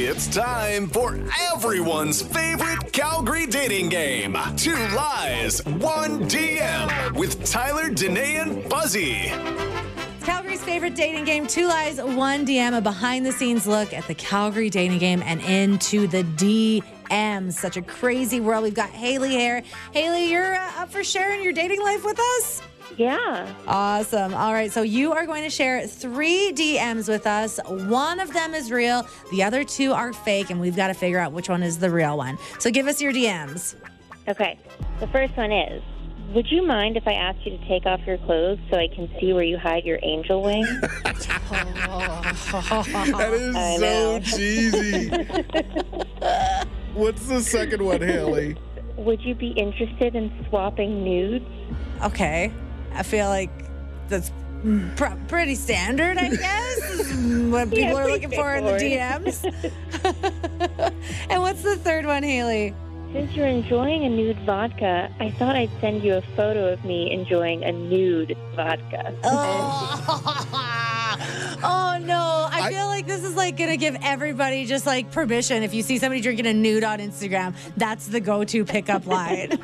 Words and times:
It's 0.00 0.28
time 0.28 0.86
for 0.86 1.18
everyone's 1.52 2.22
favorite 2.22 2.92
Calgary 2.92 3.46
dating 3.46 3.88
game. 3.88 4.38
Two 4.56 4.76
lies, 4.94 5.58
one 5.66 6.20
DM 6.28 7.14
with 7.14 7.44
Tyler, 7.44 7.90
Danae, 7.90 8.36
and 8.36 8.70
Fuzzy. 8.70 9.32
Calgary's 10.22 10.62
favorite 10.62 10.94
dating 10.94 11.24
game, 11.24 11.48
Two 11.48 11.66
Lies, 11.66 12.00
One 12.00 12.46
DM, 12.46 12.78
a 12.78 12.80
behind 12.80 13.26
the 13.26 13.32
scenes 13.32 13.66
look 13.66 13.92
at 13.92 14.06
the 14.06 14.14
Calgary 14.14 14.70
dating 14.70 14.98
game 14.98 15.20
and 15.26 15.40
into 15.40 16.06
the 16.06 16.22
DM. 16.22 17.52
Such 17.52 17.76
a 17.76 17.82
crazy 17.82 18.38
world. 18.38 18.62
We've 18.62 18.74
got 18.74 18.90
Haley 18.90 19.30
here. 19.30 19.64
Haley, 19.92 20.30
you're 20.30 20.54
uh, 20.54 20.70
up 20.76 20.92
for 20.92 21.02
sharing 21.02 21.42
your 21.42 21.52
dating 21.52 21.82
life 21.82 22.04
with 22.04 22.20
us? 22.20 22.62
Yeah. 22.98 23.54
Awesome. 23.66 24.34
All 24.34 24.52
right. 24.52 24.72
So 24.72 24.82
you 24.82 25.12
are 25.12 25.24
going 25.24 25.44
to 25.44 25.50
share 25.50 25.86
three 25.86 26.52
DMs 26.52 27.08
with 27.08 27.26
us. 27.28 27.60
One 27.66 28.18
of 28.18 28.32
them 28.32 28.54
is 28.54 28.72
real, 28.72 29.06
the 29.30 29.44
other 29.44 29.62
two 29.62 29.92
are 29.92 30.12
fake, 30.12 30.50
and 30.50 30.60
we've 30.60 30.74
got 30.76 30.88
to 30.88 30.94
figure 30.94 31.20
out 31.20 31.32
which 31.32 31.48
one 31.48 31.62
is 31.62 31.78
the 31.78 31.90
real 31.90 32.16
one. 32.16 32.36
So 32.58 32.70
give 32.72 32.88
us 32.88 33.00
your 33.00 33.12
DMs. 33.12 33.76
Okay. 34.26 34.58
The 35.00 35.06
first 35.06 35.36
one 35.36 35.52
is 35.52 35.80
Would 36.34 36.50
you 36.50 36.66
mind 36.66 36.96
if 36.96 37.06
I 37.06 37.12
asked 37.12 37.46
you 37.46 37.56
to 37.56 37.68
take 37.68 37.86
off 37.86 38.00
your 38.04 38.18
clothes 38.18 38.58
so 38.70 38.76
I 38.76 38.88
can 38.88 39.08
see 39.20 39.32
where 39.32 39.44
you 39.44 39.56
hide 39.58 39.84
your 39.84 40.00
angel 40.02 40.42
wing? 40.42 40.66
That 41.48 43.30
is 43.32 43.56
I 43.56 43.76
so 43.76 43.80
know. 43.80 44.20
cheesy. 44.20 45.08
What's 46.94 47.26
the 47.28 47.40
second 47.40 47.82
one, 47.82 48.02
Haley? 48.02 48.56
Would 48.96 49.22
you 49.22 49.34
be 49.34 49.50
interested 49.52 50.14
in 50.14 50.44
swapping 50.48 51.04
nudes? 51.04 51.46
Okay. 52.02 52.52
I 52.98 53.02
feel 53.04 53.28
like 53.28 53.50
that's 54.08 54.32
pr- 54.96 55.14
pretty 55.28 55.54
standard, 55.54 56.18
I 56.18 56.30
guess, 56.30 57.12
what 57.50 57.70
people 57.70 57.78
Yeah, 57.78 57.94
are 57.94 58.08
looking 58.08 58.30
for 58.32 58.54
in 58.54 58.64
the 58.64 58.72
DMs. 58.72 59.44
and 61.30 61.40
what's 61.40 61.62
the 61.62 61.76
third 61.76 62.06
one, 62.06 62.24
Haley? 62.24 62.74
Since 63.12 63.32
you're 63.36 63.46
enjoying 63.46 64.04
a 64.04 64.10
nude 64.10 64.38
vodka, 64.40 65.10
I 65.18 65.30
thought 65.30 65.56
I'd 65.56 65.70
send 65.80 66.02
you 66.02 66.16
a 66.16 66.22
photo 66.36 66.70
of 66.72 66.84
me 66.84 67.10
enjoying 67.10 67.64
a 67.64 67.72
nude 67.72 68.36
vodka. 68.54 69.14
Oh, 69.24 70.04
oh 71.62 71.98
no. 72.04 72.48
I, 72.50 72.62
I- 72.66 72.70
feel 72.70 72.86
like 72.86 73.06
this 73.06 73.22
is 73.24 73.34
like 73.36 73.56
going 73.56 73.70
to 73.70 73.76
give 73.78 73.96
everybody 74.02 74.66
just 74.66 74.84
like 74.86 75.10
permission. 75.10 75.62
If 75.62 75.72
you 75.72 75.82
see 75.82 75.98
somebody 75.98 76.20
drinking 76.20 76.46
a 76.48 76.52
nude 76.52 76.84
on 76.84 76.98
Instagram, 76.98 77.54
that's 77.76 78.08
the 78.08 78.20
go 78.20 78.44
to 78.44 78.64
pickup 78.64 79.06
line. 79.06 79.58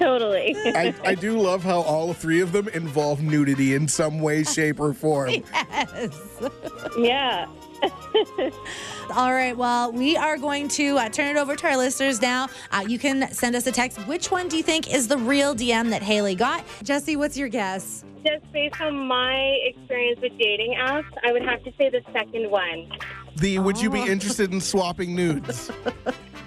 Totally. 0.00 0.56
I, 0.56 0.94
I 1.04 1.14
do 1.14 1.38
love 1.38 1.62
how 1.62 1.82
all 1.82 2.14
three 2.14 2.40
of 2.40 2.52
them 2.52 2.68
involve 2.68 3.20
nudity 3.20 3.74
in 3.74 3.86
some 3.86 4.18
way, 4.20 4.42
shape, 4.44 4.80
or 4.80 4.94
form. 4.94 5.28
yes. 5.54 6.40
yeah. 6.98 7.46
All 9.14 9.32
right. 9.32 9.56
Well, 9.56 9.92
we 9.92 10.16
are 10.16 10.36
going 10.38 10.68
to 10.68 10.96
uh, 10.98 11.08
turn 11.10 11.36
it 11.36 11.38
over 11.38 11.54
to 11.56 11.66
our 11.66 11.76
listeners 11.76 12.20
now. 12.22 12.48
Uh, 12.70 12.84
you 12.88 12.98
can 12.98 13.30
send 13.32 13.54
us 13.56 13.66
a 13.66 13.72
text. 13.72 13.98
Which 14.06 14.30
one 14.30 14.48
do 14.48 14.56
you 14.56 14.62
think 14.62 14.92
is 14.92 15.08
the 15.08 15.18
real 15.18 15.54
DM 15.54 15.90
that 15.90 16.02
Haley 16.02 16.34
got? 16.34 16.64
Jesse, 16.82 17.16
what's 17.16 17.36
your 17.36 17.48
guess? 17.48 18.04
Just 18.24 18.50
based 18.52 18.80
on 18.80 18.98
my 19.06 19.58
experience 19.64 20.20
with 20.20 20.36
dating 20.38 20.76
apps, 20.78 21.10
I 21.24 21.32
would 21.32 21.42
have 21.42 21.62
to 21.64 21.72
say 21.78 21.88
the 21.90 22.02
second 22.12 22.50
one. 22.50 22.90
The 23.36 23.58
would 23.58 23.80
you 23.80 23.90
be 23.90 24.00
Oh. 24.00 24.06
interested 24.06 24.52
in 24.52 24.60
swapping 24.60 25.14
nudes? 25.14 25.70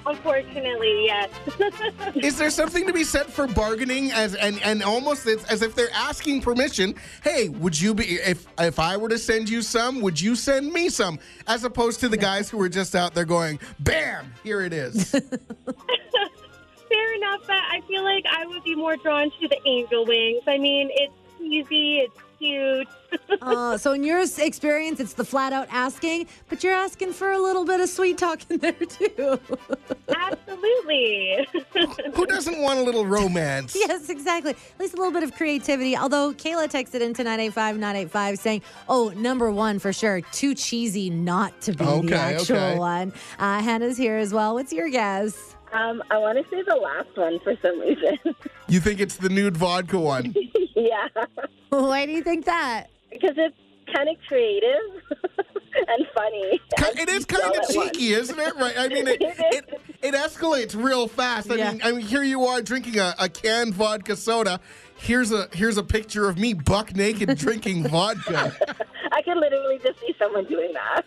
Unfortunately, 0.06 1.06
yes. 1.06 1.30
Is 2.16 2.38
there 2.38 2.50
something 2.50 2.86
to 2.88 2.94
be 2.94 3.04
said 3.04 3.28
for 3.28 3.48
bargaining 3.48 4.12
as 4.12 4.36
and 4.36 4.62
and 4.62 4.84
almost 4.84 5.26
it's 5.28 5.44
as 5.46 5.62
if 5.62 5.76
they're 5.76 5.94
asking 5.94 6.42
permission? 6.42 6.96
Hey, 7.24 7.50
would 7.50 7.80
you 7.80 7.94
be 7.94 8.16
if 8.16 8.46
if 8.60 8.80
I 8.80 8.98
were 8.98 9.10
to 9.10 9.18
send 9.18 9.50
you 9.50 9.62
some, 9.62 10.02
would 10.02 10.20
you 10.20 10.36
send 10.36 10.74
me 10.74 10.90
some? 10.90 11.20
As 11.48 11.64
opposed 11.64 12.00
to 12.02 12.10
the 12.10 12.18
guys 12.18 12.50
who 12.50 12.62
are 12.62 12.70
just 12.70 12.96
out 12.96 13.14
there 13.14 13.26
going, 13.26 13.60
"Bam, 13.80 14.34
here 14.44 14.62
it 14.62 14.74
is." 14.74 15.12
Fair 15.12 17.14
enough, 17.16 17.42
but 17.48 17.56
I 17.56 17.82
feel 17.88 18.04
like 18.04 18.26
I 18.30 18.46
would 18.46 18.64
be 18.64 18.76
more 18.76 18.98
drawn 18.98 19.32
to 19.40 19.48
the 19.48 19.60
angel 19.66 20.06
wings. 20.06 20.44
I 20.48 20.58
mean, 20.58 20.90
it's 20.92 21.14
easy, 21.42 22.00
it's 22.00 22.18
cute. 22.44 22.88
Uh, 23.42 23.78
so, 23.84 23.94
in 23.94 24.04
your 24.04 24.22
experience, 24.38 25.00
it's 25.00 25.14
the 25.14 25.26
flat 25.26 25.54
out 25.54 25.68
asking, 25.72 26.28
but 26.50 26.64
you're 26.64 26.74
asking 26.74 27.14
for 27.14 27.32
a 27.32 27.40
little 27.40 27.66
bit 27.66 27.80
of 27.80 27.90
sweet 27.90 28.18
talk 28.18 28.40
in 28.50 28.58
there, 28.58 28.74
too. 28.74 29.40
Absolutely. 30.16 31.48
who 32.14 32.26
doesn't 32.26 32.62
want 32.62 32.80
a 32.80 32.84
little 32.84 33.06
romance? 33.06 33.76
yes, 33.80 34.10
exactly. 34.10 34.52
At 34.52 34.80
least 34.80 34.94
a 34.94 34.98
little 34.98 35.14
bit 35.14 35.24
of 35.24 35.34
creativity. 35.36 35.96
Although 35.96 36.34
Kayla 36.34 36.68
texted 36.68 37.02
into 37.02 37.24
985 37.24 37.76
985 37.76 38.40
saying, 38.40 38.62
oh, 38.90 39.10
number 39.16 39.52
one 39.52 39.80
for 39.80 39.94
sure, 39.94 40.22
too 40.32 40.56
cheesy 40.56 41.10
not 41.10 41.60
to 41.62 41.72
be 41.72 41.86
the 41.86 42.16
actual 42.16 42.58
okay. 42.58 42.78
one. 42.78 43.14
Uh, 43.40 43.62
Hannah's 43.62 43.98
here 43.98 44.18
as 44.18 44.34
well. 44.34 44.54
What's 44.56 44.74
your 44.74 44.90
guess? 44.90 45.53
Um, 45.74 46.04
I 46.12 46.18
want 46.20 46.38
to 46.38 46.44
say 46.56 46.62
the 46.62 46.76
last 46.76 47.16
one 47.18 47.40
for 47.42 47.56
some 47.62 47.80
reason. 47.80 48.18
You 48.70 48.80
think 48.80 49.02
it's 49.02 49.18
the 49.18 49.28
nude 49.30 49.58
vodka 49.58 50.00
one? 50.00 50.34
yeah, 50.76 51.08
Why 51.70 52.06
do 52.06 52.14
you 52.14 52.24
think 52.24 52.46
that? 52.46 52.86
because 53.12 53.36
it's 53.38 53.56
kind 53.94 54.08
of 54.10 54.16
creative 54.28 55.02
and 55.88 56.08
funny. 56.16 56.60
Ki- 56.78 57.02
It 57.02 57.10
is 57.10 57.26
kind 57.26 57.44
of 57.56 57.68
cheeky, 57.70 58.14
isn't 58.14 58.40
it? 58.40 58.56
Right? 58.56 58.74
I 58.78 58.88
mean, 58.88 59.06
it 59.08 59.18
it, 59.22 59.82
it 60.02 60.16
escalates 60.16 60.82
real 60.82 61.08
fast. 61.08 61.52
I 61.52 61.56
Yeah. 61.56 61.72
mean, 61.72 61.82
I 61.84 61.92
mean, 61.92 62.02
here 62.02 62.24
you 62.24 62.46
are 62.46 62.62
drinking 62.62 62.98
a, 63.00 63.14
a 63.20 63.28
canned 63.30 63.76
vodka 63.76 64.16
soda. 64.16 64.60
Here's 64.96 65.32
a 65.32 65.50
here's 65.54 65.78
a 65.78 65.84
picture 65.84 66.28
of 66.30 66.40
me 66.40 66.54
buck 66.54 66.96
naked 66.96 67.38
drinking 67.38 67.88
vodka. 67.90 68.56
I 69.24 69.26
can 69.26 69.40
literally 69.40 69.80
just 69.82 70.02
see 70.02 70.14
someone 70.20 70.44
doing 70.46 70.74
that. 70.74 71.04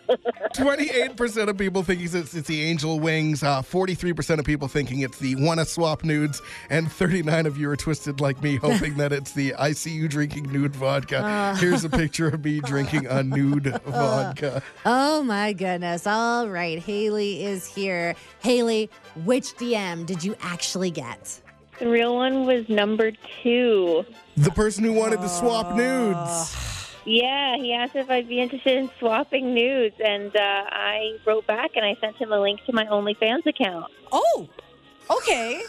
Twenty-eight 0.55 1.15
percent 1.15 1.51
of 1.51 1.57
people 1.57 1.83
thinking 1.83 2.05
it's, 2.11 2.33
it's 2.33 2.47
the 2.47 2.63
angel 2.63 2.99
wings. 2.99 3.43
uh, 3.43 3.61
Forty-three 3.61 4.13
percent 4.13 4.39
of 4.39 4.45
people 4.45 4.67
thinking 4.67 5.01
it's 5.01 5.19
the 5.19 5.35
wanna 5.35 5.65
swap 5.65 6.03
nudes, 6.03 6.41
and 6.71 6.91
thirty-nine 6.91 7.45
of 7.45 7.59
you 7.59 7.69
are 7.69 7.75
twisted 7.75 8.19
like 8.19 8.41
me, 8.41 8.55
hoping 8.55 8.95
that 8.97 9.13
it's 9.13 9.33
the 9.33 9.53
I 9.53 9.73
see 9.73 9.91
you 9.91 10.07
drinking 10.07 10.51
nude 10.51 10.75
vodka. 10.75 11.55
Here's 11.59 11.83
a 11.83 11.89
picture 11.89 12.27
of 12.27 12.43
me 12.43 12.59
drinking 12.65 13.05
a 13.05 13.21
nude 13.21 13.79
vodka. 13.85 14.63
Oh 14.83 15.21
my 15.21 15.53
goodness. 15.53 16.07
All 16.07 16.49
right. 16.49 16.79
Haley 16.79 17.45
is 17.45 17.67
here. 17.67 18.15
Haley, 18.39 18.89
which 19.25 19.55
DM 19.57 20.07
did 20.07 20.23
you 20.23 20.35
actually 20.41 20.89
get? 20.89 21.39
The 21.77 21.87
real 21.87 22.15
one 22.15 22.47
was 22.47 22.67
number 22.67 23.11
two. 23.43 24.03
The 24.37 24.49
person 24.49 24.83
who 24.83 24.93
wanted 24.93 25.21
to 25.21 25.29
swap 25.29 25.75
nudes. 25.75 26.66
Yeah, 27.09 27.55
he 27.55 27.71
asked 27.73 27.95
if 27.95 28.09
I'd 28.09 28.27
be 28.27 28.41
interested 28.41 28.75
in 28.77 28.89
swapping 28.99 29.53
nudes, 29.53 29.95
and 30.03 30.35
uh, 30.35 30.39
I 30.39 31.17
wrote 31.25 31.47
back 31.47 31.71
and 31.75 31.85
I 31.85 31.95
sent 32.01 32.17
him 32.17 32.33
a 32.33 32.39
link 32.41 32.59
to 32.65 32.73
my 32.73 32.83
OnlyFans 32.85 33.45
account. 33.45 33.91
Oh, 34.11 34.49
okay. 35.09 35.61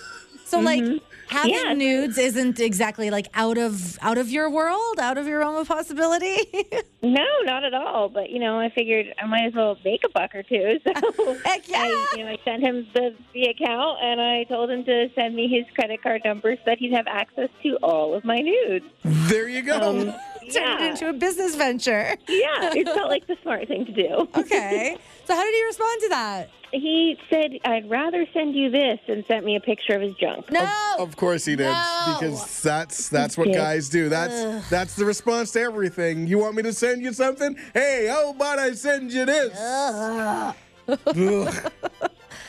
So 0.45 0.59
like 0.61 0.83
having 1.29 1.53
Yeah. 1.55 1.75
nudes 1.75 2.17
isn't 2.19 2.59
exactly 2.59 3.11
like 3.11 3.29
out 3.35 3.59
of 3.59 3.99
out 4.01 4.17
of 4.19 4.31
your 4.31 4.49
world, 4.51 4.99
out 4.99 5.19
of 5.19 5.27
your 5.29 5.41
realm 5.41 5.57
of 5.57 5.69
possibility. 5.69 6.39
No, 7.01 7.25
not 7.45 7.63
at 7.63 7.75
all. 7.75 8.09
But 8.09 8.31
you 8.31 8.41
know, 8.41 8.59
I 8.59 8.71
figured 8.71 9.15
I 9.23 9.27
might 9.27 9.45
as 9.47 9.55
well 9.55 9.79
make 9.85 10.01
a 10.05 10.09
buck 10.09 10.35
or 10.35 10.43
two. 10.43 10.81
So 11.17 11.35
Heck 11.45 11.69
yeah. 11.69 11.83
I, 11.83 12.15
you 12.17 12.25
know, 12.25 12.31
I 12.31 12.39
sent 12.45 12.63
him 12.63 12.89
the 12.93 13.15
the 13.33 13.45
account, 13.45 13.99
and 14.03 14.21
I 14.21 14.43
told 14.45 14.69
him 14.71 14.85
to 14.85 15.09
send 15.15 15.37
me 15.37 15.47
his 15.47 15.65
credit 15.77 16.03
card 16.03 16.23
number 16.25 16.57
so 16.57 16.63
that 16.67 16.79
he'd 16.79 16.93
have 16.95 17.07
access 17.07 17.51
to 17.63 17.77
all 17.85 18.15
of 18.15 18.25
my 18.25 18.39
nudes. 18.39 18.85
There 19.05 19.49
you 19.49 19.63
go. 19.63 19.79
Um, 19.79 20.15
Turned 20.53 20.81
it 20.83 20.91
into 20.91 21.09
a 21.09 21.13
business 21.13 21.55
venture. 21.55 22.17
yeah, 22.29 22.73
it 22.75 22.87
felt 22.87 23.09
like 23.11 23.27
the 23.27 23.37
smart 23.43 23.69
thing 23.69 23.85
to 23.87 23.93
do. 23.93 24.29
Okay. 24.39 24.97
so 25.25 25.35
how 25.35 25.43
did 25.45 25.55
he 25.55 25.65
respond 25.65 26.01
to 26.03 26.09
that? 26.11 26.51
He 26.73 27.19
said, 27.31 27.53
"I'd 27.65 27.89
rather 27.89 28.27
send 28.35 28.55
you 28.55 28.69
this," 28.71 28.99
and 29.09 29.25
sent 29.27 29.45
me 29.45 29.57
a 29.57 29.61
picture 29.61 29.95
of 29.95 30.03
his 30.03 30.15
junk. 30.15 30.51
No. 30.53 30.69
Of 30.99 31.17
course 31.17 31.45
he 31.47 31.57
did, 31.57 31.65
No. 31.65 32.17
because 32.21 32.63
that's 32.63 33.09
that's 33.09 33.39
what 33.39 33.53
guys 33.53 33.89
do. 33.89 34.09
That's 34.11 34.69
that's 34.69 34.95
the 34.95 35.05
response 35.07 35.51
to 35.53 35.61
everything. 35.61 36.27
You 36.27 36.39
want 36.39 36.57
me 36.57 36.63
to 36.65 36.73
send 36.75 37.03
you 37.03 37.13
something? 37.15 37.57
Hey, 37.73 38.07
how 38.09 38.31
about 38.31 38.59
I 38.59 38.73
send 38.73 39.13
you 39.13 39.25
this? 39.25 39.59
Ugh. 39.59 40.55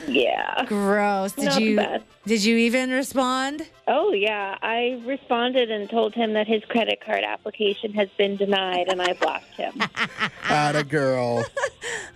Yeah. 0.09 0.65
Gross. 0.65 1.33
Did 1.33 1.45
Not 1.45 1.61
you 1.61 1.75
bad. 1.75 2.03
did 2.25 2.43
you 2.43 2.57
even 2.57 2.89
respond? 2.89 3.67
Oh 3.87 4.11
yeah, 4.11 4.57
I 4.61 5.01
responded 5.05 5.69
and 5.71 5.89
told 5.89 6.13
him 6.13 6.33
that 6.33 6.47
his 6.47 6.63
credit 6.65 6.99
card 7.05 7.23
application 7.23 7.93
has 7.93 8.09
been 8.17 8.35
denied, 8.35 8.87
and 8.87 9.01
I 9.01 9.13
blocked 9.13 9.55
him. 9.55 9.73
Atta 10.49 10.83
girl. 10.83 11.45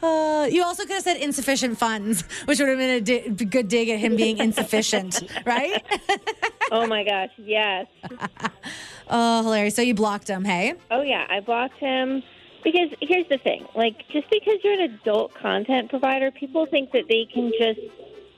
Uh, 0.04 0.46
you 0.52 0.62
also 0.62 0.84
could 0.84 0.96
have 0.96 1.04
said 1.04 1.16
insufficient 1.16 1.78
funds, 1.78 2.24
which 2.44 2.60
would 2.60 2.68
have 2.68 2.78
been 2.78 2.90
a 2.90 3.00
di- 3.00 3.46
good 3.46 3.70
dig 3.70 3.88
at 3.88 3.98
him 4.00 4.18
being 4.18 4.38
insufficient, 4.38 5.24
right? 5.46 5.82
oh 6.72 6.86
my 6.86 7.06
gosh, 7.06 7.30
yes. 7.38 7.88
oh, 9.10 9.44
hilarious. 9.44 9.76
So 9.76 9.82
you 9.82 9.94
blocked 9.94 10.28
him, 10.28 10.44
hey? 10.44 10.74
Oh 10.92 11.02
yeah, 11.04 11.26
I 11.30 11.40
blocked 11.40 11.78
him 11.80 12.22
because 12.64 12.90
here's 13.02 13.28
the 13.28 13.38
thing: 13.38 13.66
like, 13.76 14.08
just 14.10 14.30
because 14.30 14.60
you're 14.64 14.74
an 14.74 14.82
adult 14.82 15.34
content 15.34 15.90
provider, 15.90 16.32
people 16.32 16.66
think 16.66 16.92
that 16.92 17.08
they 17.08 17.26
can 17.26 17.52
just 17.58 17.80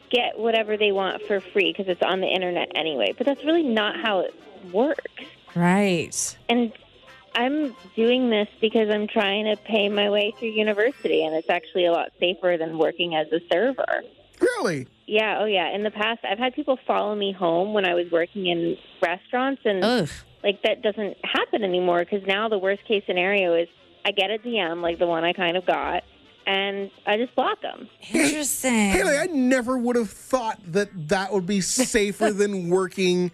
get 0.10 0.38
whatever 0.38 0.78
they 0.78 0.92
want 0.92 1.22
for 1.24 1.40
free 1.40 1.72
because 1.72 1.88
it's 1.88 2.02
on 2.02 2.22
the 2.22 2.28
internet 2.28 2.72
anyway. 2.76 3.14
But 3.18 3.26
that's 3.26 3.44
really 3.44 3.64
not 3.64 4.00
how 4.00 4.20
it 4.20 4.34
works. 4.72 5.24
Right. 5.56 6.38
And 6.50 6.74
I'm 7.36 7.76
doing 7.96 8.30
this 8.30 8.48
because 8.62 8.90
I'm 8.90 9.08
trying 9.08 9.46
to 9.46 9.58
pay 9.58 9.90
my 9.90 10.10
way 10.10 10.34
through 10.38 10.50
university, 10.50 11.24
and 11.24 11.36
it's 11.36 11.50
actually 11.50 11.86
a 11.86 11.92
lot 11.92 12.12
safer 12.20 12.58
than 12.58 12.78
working 12.78 13.16
as 13.16 13.28
a 13.32 13.40
server. 13.52 14.04
Really? 14.40 14.88
Yeah, 15.06 15.40
oh 15.42 15.46
yeah. 15.46 15.74
In 15.74 15.84
the 15.84 15.92
past, 15.92 16.22
I've 16.24 16.40
had 16.40 16.56
people 16.56 16.78
follow 16.88 17.16
me 17.16 17.32
home 17.32 17.74
when 17.74 17.86
I 17.86 17.94
was 17.94 18.12
working 18.12 18.48
in 18.48 18.78
restaurants, 19.02 19.62
and 19.66 19.84
Ugh. 19.84 20.10
like 20.44 20.62
that 20.64 20.82
doesn't 20.82 21.18
happen 21.24 21.64
anymore 21.64 22.00
because 22.00 22.26
now 22.26 22.50
the 22.50 22.58
worst 22.58 22.84
case 22.86 23.04
scenario 23.06 23.54
is 23.54 23.68
I 24.06 24.12
get 24.12 24.30
a 24.30 24.38
DM 24.38 24.82
like 24.82 25.00
the 25.00 25.08
one 25.08 25.24
I 25.24 25.34
kind 25.34 25.58
of 25.58 25.66
got, 25.66 26.04
and 26.46 26.92
I 27.08 27.18
just 27.18 27.36
block 27.36 27.62
them. 27.62 27.90
Interesting. 28.14 28.92
Haley, 28.92 29.18
I 29.18 29.26
never 29.26 29.78
would 29.78 29.96
have 29.96 30.12
thought 30.12 30.60
that 30.74 31.10
that 31.10 31.34
would 31.34 31.48
be 31.48 31.60
safer 31.62 32.32
than 32.32 32.70
working 32.70 33.32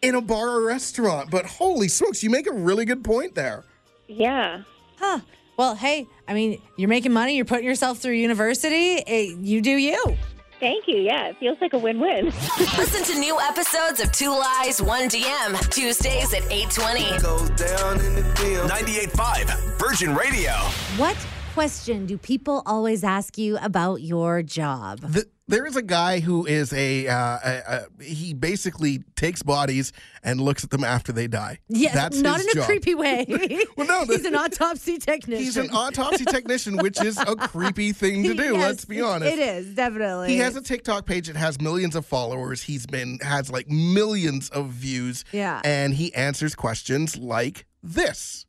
in 0.00 0.14
a 0.14 0.22
bar 0.22 0.48
or 0.48 0.64
restaurant. 0.64 1.30
But 1.30 1.44
holy 1.44 1.88
smokes, 1.88 2.22
you 2.22 2.30
make 2.30 2.46
a 2.46 2.52
really 2.52 2.86
good 2.86 3.04
point 3.04 3.34
there. 3.34 3.64
Yeah. 4.06 4.62
Huh. 4.98 5.20
Well, 5.58 5.74
hey, 5.74 6.06
I 6.26 6.34
mean, 6.34 6.62
you're 6.76 6.88
making 6.88 7.12
money, 7.12 7.36
you're 7.36 7.44
putting 7.44 7.66
yourself 7.66 7.98
through 7.98 8.12
university. 8.14 9.02
eh, 9.06 9.34
you 9.40 9.60
do 9.60 9.72
you. 9.72 10.16
Thank 10.60 10.88
you. 10.88 10.96
Yeah, 10.96 11.28
it 11.28 11.36
feels 11.38 11.58
like 11.60 11.72
a 11.72 11.78
win-win. 11.78 12.26
Listen 12.76 13.04
to 13.14 13.20
new 13.20 13.38
episodes 13.40 14.00
of 14.00 14.10
Two 14.12 14.30
Lies, 14.30 14.82
One 14.82 15.08
DM, 15.08 15.58
Tuesdays 15.70 16.34
at 16.34 16.42
820. 16.50 17.22
Goes 17.22 17.50
down 17.50 18.00
in 18.00 18.14
the 18.16 18.22
DM. 18.34 18.68
98.5 18.68 19.78
Virgin 19.78 20.14
Radio. 20.14 20.52
What 20.96 21.16
question 21.58 22.06
do 22.06 22.16
people 22.16 22.62
always 22.66 23.02
ask 23.02 23.36
you 23.36 23.58
about 23.58 24.00
your 24.00 24.42
job? 24.44 25.00
The, 25.00 25.26
there 25.48 25.66
is 25.66 25.74
a 25.74 25.82
guy 25.82 26.20
who 26.20 26.46
is 26.46 26.72
a, 26.72 27.08
uh, 27.08 27.16
a, 27.16 27.62
a 27.98 28.04
he 28.04 28.32
basically 28.32 29.02
takes 29.16 29.42
bodies 29.42 29.92
and 30.22 30.40
looks 30.40 30.62
at 30.62 30.70
them 30.70 30.84
after 30.84 31.10
they 31.10 31.26
die. 31.26 31.58
Yes, 31.66 31.94
That's 31.94 32.20
not 32.20 32.36
his 32.36 32.46
in 32.46 32.50
a 32.50 32.54
job. 32.54 32.64
creepy 32.66 32.94
way. 32.94 33.26
Well, 33.76 33.88
no, 33.88 34.04
he's 34.04 34.22
the- 34.22 34.28
an 34.28 34.36
autopsy 34.36 34.98
technician. 34.98 35.44
He's 35.44 35.56
an 35.56 35.70
autopsy 35.70 36.24
technician, 36.24 36.76
which 36.76 37.02
is 37.02 37.18
a 37.18 37.34
creepy 37.34 37.90
thing 37.92 38.22
to 38.22 38.34
do. 38.44 38.52
Yes, 38.54 38.62
let's 38.62 38.84
be 38.84 39.00
honest. 39.00 39.32
It 39.32 39.40
is 39.40 39.74
definitely. 39.74 40.28
He 40.28 40.38
has 40.38 40.54
a 40.54 40.62
TikTok 40.62 41.06
page 41.06 41.26
that 41.26 41.34
has 41.36 41.60
millions 41.60 41.96
of 41.96 42.06
followers. 42.06 42.62
He's 42.62 42.86
been 42.86 43.18
has 43.22 43.50
like 43.50 43.68
millions 43.68 44.48
of 44.50 44.68
views. 44.68 45.24
Yeah. 45.32 45.60
And 45.64 45.94
he 45.94 46.14
answers 46.14 46.54
questions 46.54 47.16
like 47.16 47.66
this. 47.82 48.46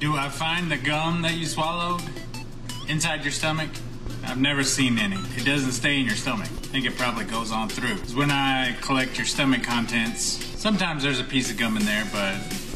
Do 0.00 0.16
I 0.16 0.28
find 0.30 0.70
the 0.72 0.78
gum 0.78 1.22
that 1.22 1.34
you 1.34 1.46
swallowed 1.46 2.02
inside 2.88 3.22
your 3.22 3.32
stomach? 3.32 3.70
I've 4.24 4.38
never 4.38 4.62
seen 4.64 4.98
any. 4.98 5.16
It 5.36 5.44
doesn't 5.44 5.72
stay 5.72 5.98
in 5.98 6.06
your 6.06 6.16
stomach. 6.16 6.48
I 6.48 6.66
think 6.66 6.86
it 6.86 6.96
probably 6.96 7.24
goes 7.24 7.50
on 7.50 7.68
through. 7.68 7.98
'Cause 7.98 8.14
when 8.14 8.30
I 8.30 8.72
collect 8.80 9.16
your 9.16 9.26
stomach 9.26 9.62
contents, 9.62 10.38
sometimes 10.56 11.02
there's 11.02 11.20
a 11.20 11.24
piece 11.24 11.50
of 11.50 11.56
gum 11.56 11.76
in 11.76 11.84
there, 11.84 12.04
but 12.12 12.34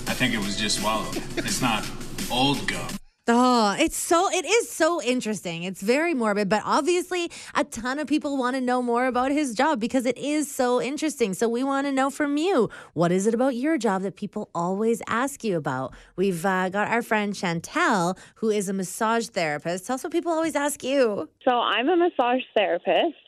I 0.08 0.14
think 0.14 0.34
it 0.34 0.40
was 0.40 0.56
just 0.56 0.80
swallowed. 0.80 1.22
It's 1.36 1.60
not 1.60 1.84
old 2.30 2.66
gum. 2.66 2.88
Oh, 3.28 3.74
it's 3.76 3.96
so 3.96 4.30
it 4.30 4.46
is 4.46 4.70
so 4.70 5.02
interesting. 5.02 5.64
It's 5.64 5.82
very 5.82 6.14
morbid, 6.14 6.48
but 6.48 6.62
obviously 6.64 7.28
a 7.56 7.64
ton 7.64 7.98
of 7.98 8.06
people 8.06 8.36
want 8.36 8.54
to 8.54 8.60
know 8.60 8.80
more 8.80 9.06
about 9.06 9.32
his 9.32 9.52
job 9.52 9.80
because 9.80 10.06
it 10.06 10.16
is 10.16 10.48
so 10.48 10.80
interesting. 10.80 11.34
So 11.34 11.48
we 11.48 11.64
want 11.64 11.88
to 11.88 11.92
know 11.92 12.08
from 12.08 12.36
you, 12.36 12.70
what 12.94 13.10
is 13.10 13.26
it 13.26 13.34
about 13.34 13.56
your 13.56 13.78
job 13.78 14.02
that 14.02 14.14
people 14.14 14.48
always 14.54 15.02
ask 15.08 15.42
you 15.42 15.56
about? 15.56 15.92
We've 16.14 16.46
uh, 16.46 16.68
got 16.68 16.86
our 16.86 17.02
friend 17.02 17.32
Chantel, 17.32 18.16
who 18.36 18.50
is 18.50 18.68
a 18.68 18.72
massage 18.72 19.26
therapist. 19.26 19.88
Tell 19.88 19.94
us 19.94 20.04
what 20.04 20.12
people 20.12 20.30
always 20.30 20.54
ask 20.54 20.84
you. 20.84 21.28
So 21.44 21.50
I'm 21.50 21.88
a 21.88 21.96
massage 21.96 22.42
therapist, 22.56 23.18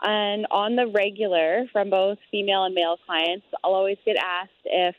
and 0.00 0.46
on 0.50 0.76
the 0.76 0.86
regular, 0.86 1.66
from 1.74 1.90
both 1.90 2.16
female 2.30 2.64
and 2.64 2.74
male 2.74 2.96
clients, 3.04 3.44
I'll 3.62 3.74
always 3.74 3.98
get 4.06 4.16
asked 4.16 4.52
if 4.64 4.94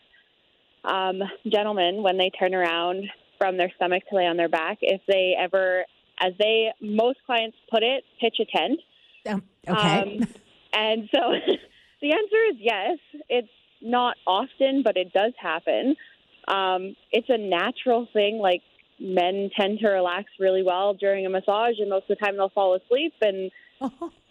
um, 0.83 1.21
gentlemen, 1.51 2.03
when 2.03 2.17
they 2.17 2.29
turn 2.29 2.53
around 2.53 3.09
from 3.37 3.57
their 3.57 3.71
stomach 3.75 4.03
to 4.09 4.15
lay 4.15 4.25
on 4.25 4.37
their 4.37 4.49
back, 4.49 4.79
if 4.81 5.01
they 5.07 5.35
ever, 5.37 5.85
as 6.19 6.33
they 6.39 6.71
most 6.81 7.19
clients 7.25 7.57
put 7.69 7.83
it, 7.83 8.03
pitch 8.19 8.37
a 8.39 8.45
tent. 8.45 8.79
Um, 9.27 9.43
okay. 9.67 10.01
Um, 10.01 10.27
and 10.73 11.09
so 11.13 11.19
the 12.01 12.11
answer 12.11 12.37
is 12.51 12.55
yes. 12.59 12.97
It's 13.29 13.49
not 13.81 14.17
often, 14.25 14.83
but 14.83 14.97
it 14.97 15.13
does 15.13 15.33
happen. 15.39 15.95
Um, 16.47 16.95
it's 17.11 17.29
a 17.29 17.37
natural 17.37 18.07
thing. 18.13 18.39
Like 18.39 18.61
men 18.99 19.49
tend 19.55 19.79
to 19.79 19.89
relax 19.89 20.29
really 20.39 20.63
well 20.63 20.93
during 20.93 21.25
a 21.25 21.29
massage, 21.29 21.79
and 21.79 21.89
most 21.89 22.09
of 22.09 22.17
the 22.17 22.25
time 22.25 22.37
they'll 22.37 22.49
fall 22.49 22.75
asleep, 22.75 23.13
and 23.21 23.51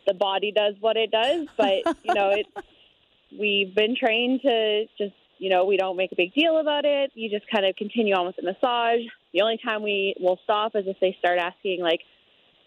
the 0.06 0.14
body 0.14 0.53
does 0.53 0.75
what 0.81 0.97
it 0.97 1.11
does. 1.11 1.47
But 1.56 1.97
you 2.05 2.14
know, 2.14 2.31
it's 2.31 2.50
we've 3.38 3.75
been 3.75 3.97
trained 3.97 4.41
to 4.43 4.85
just 4.99 5.14
you 5.38 5.50
know 5.50 5.64
we 5.64 5.76
don't 5.76 5.96
make 5.96 6.12
a 6.12 6.16
big 6.16 6.34
deal 6.34 6.58
about 6.58 6.84
it. 6.84 7.12
You 7.14 7.30
just 7.30 7.50
kind 7.50 7.66
of 7.66 7.76
continue 7.76 8.14
on 8.14 8.26
with 8.26 8.36
the 8.36 8.42
massage. 8.42 9.00
The 9.32 9.42
only 9.42 9.58
time 9.62 9.82
we 9.82 10.14
will 10.20 10.38
stop 10.44 10.72
is 10.74 10.84
if 10.86 10.96
they 11.00 11.16
start 11.18 11.38
asking 11.38 11.80
like 11.82 12.00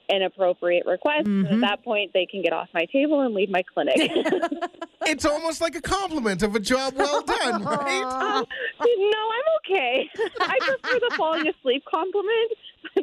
inappropriate 0.09 0.85
requests. 0.85 1.27
And 1.27 1.47
at 1.47 1.61
that 1.61 1.83
point, 1.83 2.11
they 2.13 2.25
can 2.25 2.41
get 2.41 2.51
off 2.51 2.67
my 2.73 2.85
table 2.91 3.21
and 3.21 3.33
leave 3.33 3.49
my 3.49 3.63
clinic. 3.73 3.95
It's 5.05 5.25
almost 5.25 5.59
like 5.59 5.75
a 5.75 5.81
compliment 5.81 6.43
of 6.43 6.55
a 6.55 6.59
job 6.59 6.93
well 6.95 7.21
done, 7.23 7.63
right? 7.63 8.45
no, 8.79 8.85
I'm 8.85 9.55
okay. 9.57 10.07
I 10.39 10.59
prefer 10.59 10.99
the 10.99 11.15
falling 11.15 11.47
asleep 11.47 11.83
compliment. 11.89 12.51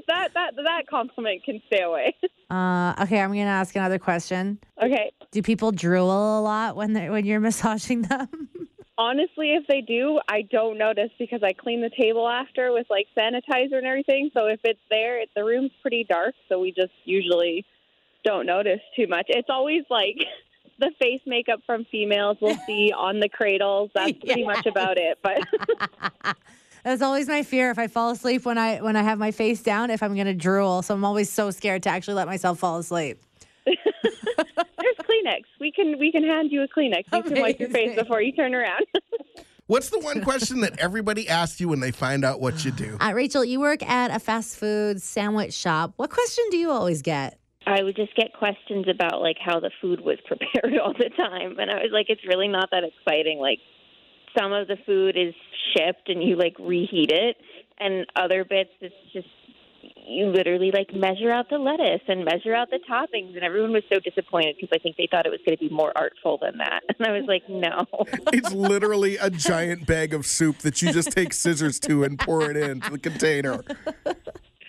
That 0.06 0.32
that 0.34 0.54
that 0.56 0.86
compliment 0.88 1.42
can 1.42 1.60
stay 1.66 1.82
away. 1.82 2.14
Uh, 2.50 2.94
okay, 3.00 3.20
I'm 3.20 3.32
going 3.32 3.46
to 3.46 3.50
ask 3.50 3.74
another 3.74 3.98
question. 3.98 4.58
Okay. 4.80 5.10
Do 5.32 5.42
people 5.42 5.72
drool 5.72 6.38
a 6.38 6.40
lot 6.40 6.76
when 6.76 6.92
they 6.92 7.10
when 7.10 7.24
you're 7.24 7.40
massaging 7.40 8.02
them? 8.02 8.50
Honestly, 8.98 9.52
if 9.52 9.66
they 9.66 9.82
do, 9.82 10.20
I 10.28 10.42
don't 10.42 10.78
notice 10.78 11.10
because 11.18 11.42
I 11.42 11.52
clean 11.52 11.82
the 11.82 11.90
table 11.90 12.26
after 12.26 12.72
with 12.72 12.86
like 12.88 13.06
sanitizer 13.16 13.74
and 13.74 13.86
everything. 13.86 14.30
So 14.32 14.46
if 14.46 14.60
it's 14.64 14.80
there, 14.88 15.20
it, 15.20 15.28
the 15.36 15.44
room's 15.44 15.72
pretty 15.82 16.04
dark, 16.04 16.34
so 16.48 16.60
we 16.60 16.72
just 16.72 16.92
usually 17.04 17.66
don't 18.24 18.46
notice 18.46 18.80
too 18.94 19.06
much. 19.06 19.26
It's 19.28 19.50
always 19.50 19.84
like 19.90 20.16
the 20.78 20.90
face 20.98 21.20
makeup 21.26 21.60
from 21.66 21.84
females 21.90 22.38
we'll 22.40 22.58
see 22.66 22.92
on 22.96 23.20
the 23.20 23.28
cradles. 23.28 23.90
That's 23.94 24.12
pretty 24.24 24.44
much 24.44 24.64
about 24.64 24.96
it. 24.96 25.18
But 25.22 26.36
That's 26.82 27.02
always 27.02 27.28
my 27.28 27.42
fear. 27.42 27.70
If 27.70 27.78
I 27.78 27.88
fall 27.88 28.10
asleep 28.10 28.44
when 28.44 28.58
I 28.58 28.80
when 28.80 28.94
I 28.96 29.02
have 29.02 29.18
my 29.18 29.32
face 29.32 29.60
down, 29.62 29.90
if 29.90 30.02
I'm 30.02 30.14
going 30.14 30.26
to 30.26 30.34
drool, 30.34 30.82
so 30.82 30.94
I'm 30.94 31.04
always 31.04 31.28
so 31.28 31.50
scared 31.50 31.82
to 31.82 31.90
actually 31.90 32.14
let 32.14 32.28
myself 32.28 32.60
fall 32.60 32.78
asleep. 32.78 33.18
There's 35.86 35.98
Kleenex. 35.98 36.00
We 36.00 36.12
can 36.12 36.12
we 36.12 36.12
can 36.12 36.24
hand 36.24 36.52
you 36.52 36.62
a 36.62 36.68
Kleenex. 36.68 37.04
You 37.12 37.22
can 37.22 37.40
wipe 37.40 37.60
your 37.60 37.70
face 37.70 37.96
before 37.96 38.22
you 38.22 38.32
turn 38.32 38.54
around. 38.54 38.86
What's 39.66 39.90
the 39.90 39.98
one 39.98 40.22
question 40.22 40.60
that 40.60 40.78
everybody 40.78 41.28
asks 41.28 41.60
you 41.60 41.68
when 41.68 41.80
they 41.80 41.90
find 41.90 42.24
out 42.24 42.40
what 42.40 42.64
you 42.64 42.70
do? 42.70 42.96
Uh, 43.00 43.12
Rachel, 43.14 43.44
you 43.44 43.58
work 43.58 43.82
at 43.82 44.14
a 44.14 44.20
fast 44.20 44.56
food 44.58 45.02
sandwich 45.02 45.52
shop. 45.52 45.92
What 45.96 46.10
question 46.10 46.44
do 46.52 46.56
you 46.56 46.70
always 46.70 47.02
get? 47.02 47.40
I 47.66 47.82
would 47.82 47.96
just 47.96 48.14
get 48.14 48.32
questions 48.32 48.86
about 48.88 49.20
like 49.20 49.38
how 49.44 49.58
the 49.58 49.72
food 49.80 50.00
was 50.00 50.18
prepared 50.26 50.78
all 50.78 50.92
the 50.92 51.10
time, 51.16 51.58
and 51.58 51.70
I 51.70 51.82
was 51.82 51.90
like, 51.92 52.06
it's 52.08 52.24
really 52.26 52.48
not 52.48 52.70
that 52.70 52.84
exciting. 52.84 53.38
Like 53.38 53.58
some 54.38 54.52
of 54.52 54.68
the 54.68 54.76
food 54.86 55.16
is 55.16 55.34
shipped 55.76 56.08
and 56.08 56.22
you 56.22 56.36
like 56.36 56.54
reheat 56.60 57.10
it, 57.10 57.36
and 57.78 58.06
other 58.14 58.44
bits 58.44 58.70
it's 58.80 58.94
just 59.12 59.28
you 60.06 60.26
literally 60.26 60.70
like 60.72 60.94
measure 60.94 61.30
out 61.30 61.48
the 61.50 61.58
lettuce 61.58 62.02
and 62.08 62.24
measure 62.24 62.54
out 62.54 62.70
the 62.70 62.78
toppings, 62.88 63.34
and 63.34 63.42
everyone 63.42 63.72
was 63.72 63.82
so 63.92 63.98
disappointed 64.00 64.56
because 64.60 64.74
I 64.74 64.78
think 64.78 64.96
they 64.96 65.08
thought 65.10 65.26
it 65.26 65.30
was 65.30 65.40
going 65.44 65.58
to 65.58 65.68
be 65.68 65.74
more 65.74 65.92
artful 65.96 66.38
than 66.40 66.58
that, 66.58 66.82
and 66.98 67.06
I 67.06 67.12
was 67.12 67.24
like, 67.26 67.48
no. 67.48 67.86
It's 68.32 68.52
literally 68.52 69.16
a 69.16 69.30
giant 69.30 69.86
bag 69.86 70.12
of 70.12 70.26
soup 70.26 70.58
that 70.58 70.82
you 70.82 70.92
just 70.92 71.10
take 71.12 71.32
scissors 71.32 71.80
to 71.80 72.04
and 72.04 72.18
pour 72.18 72.50
it 72.50 72.56
into 72.56 72.90
the 72.90 72.98
container. 72.98 73.62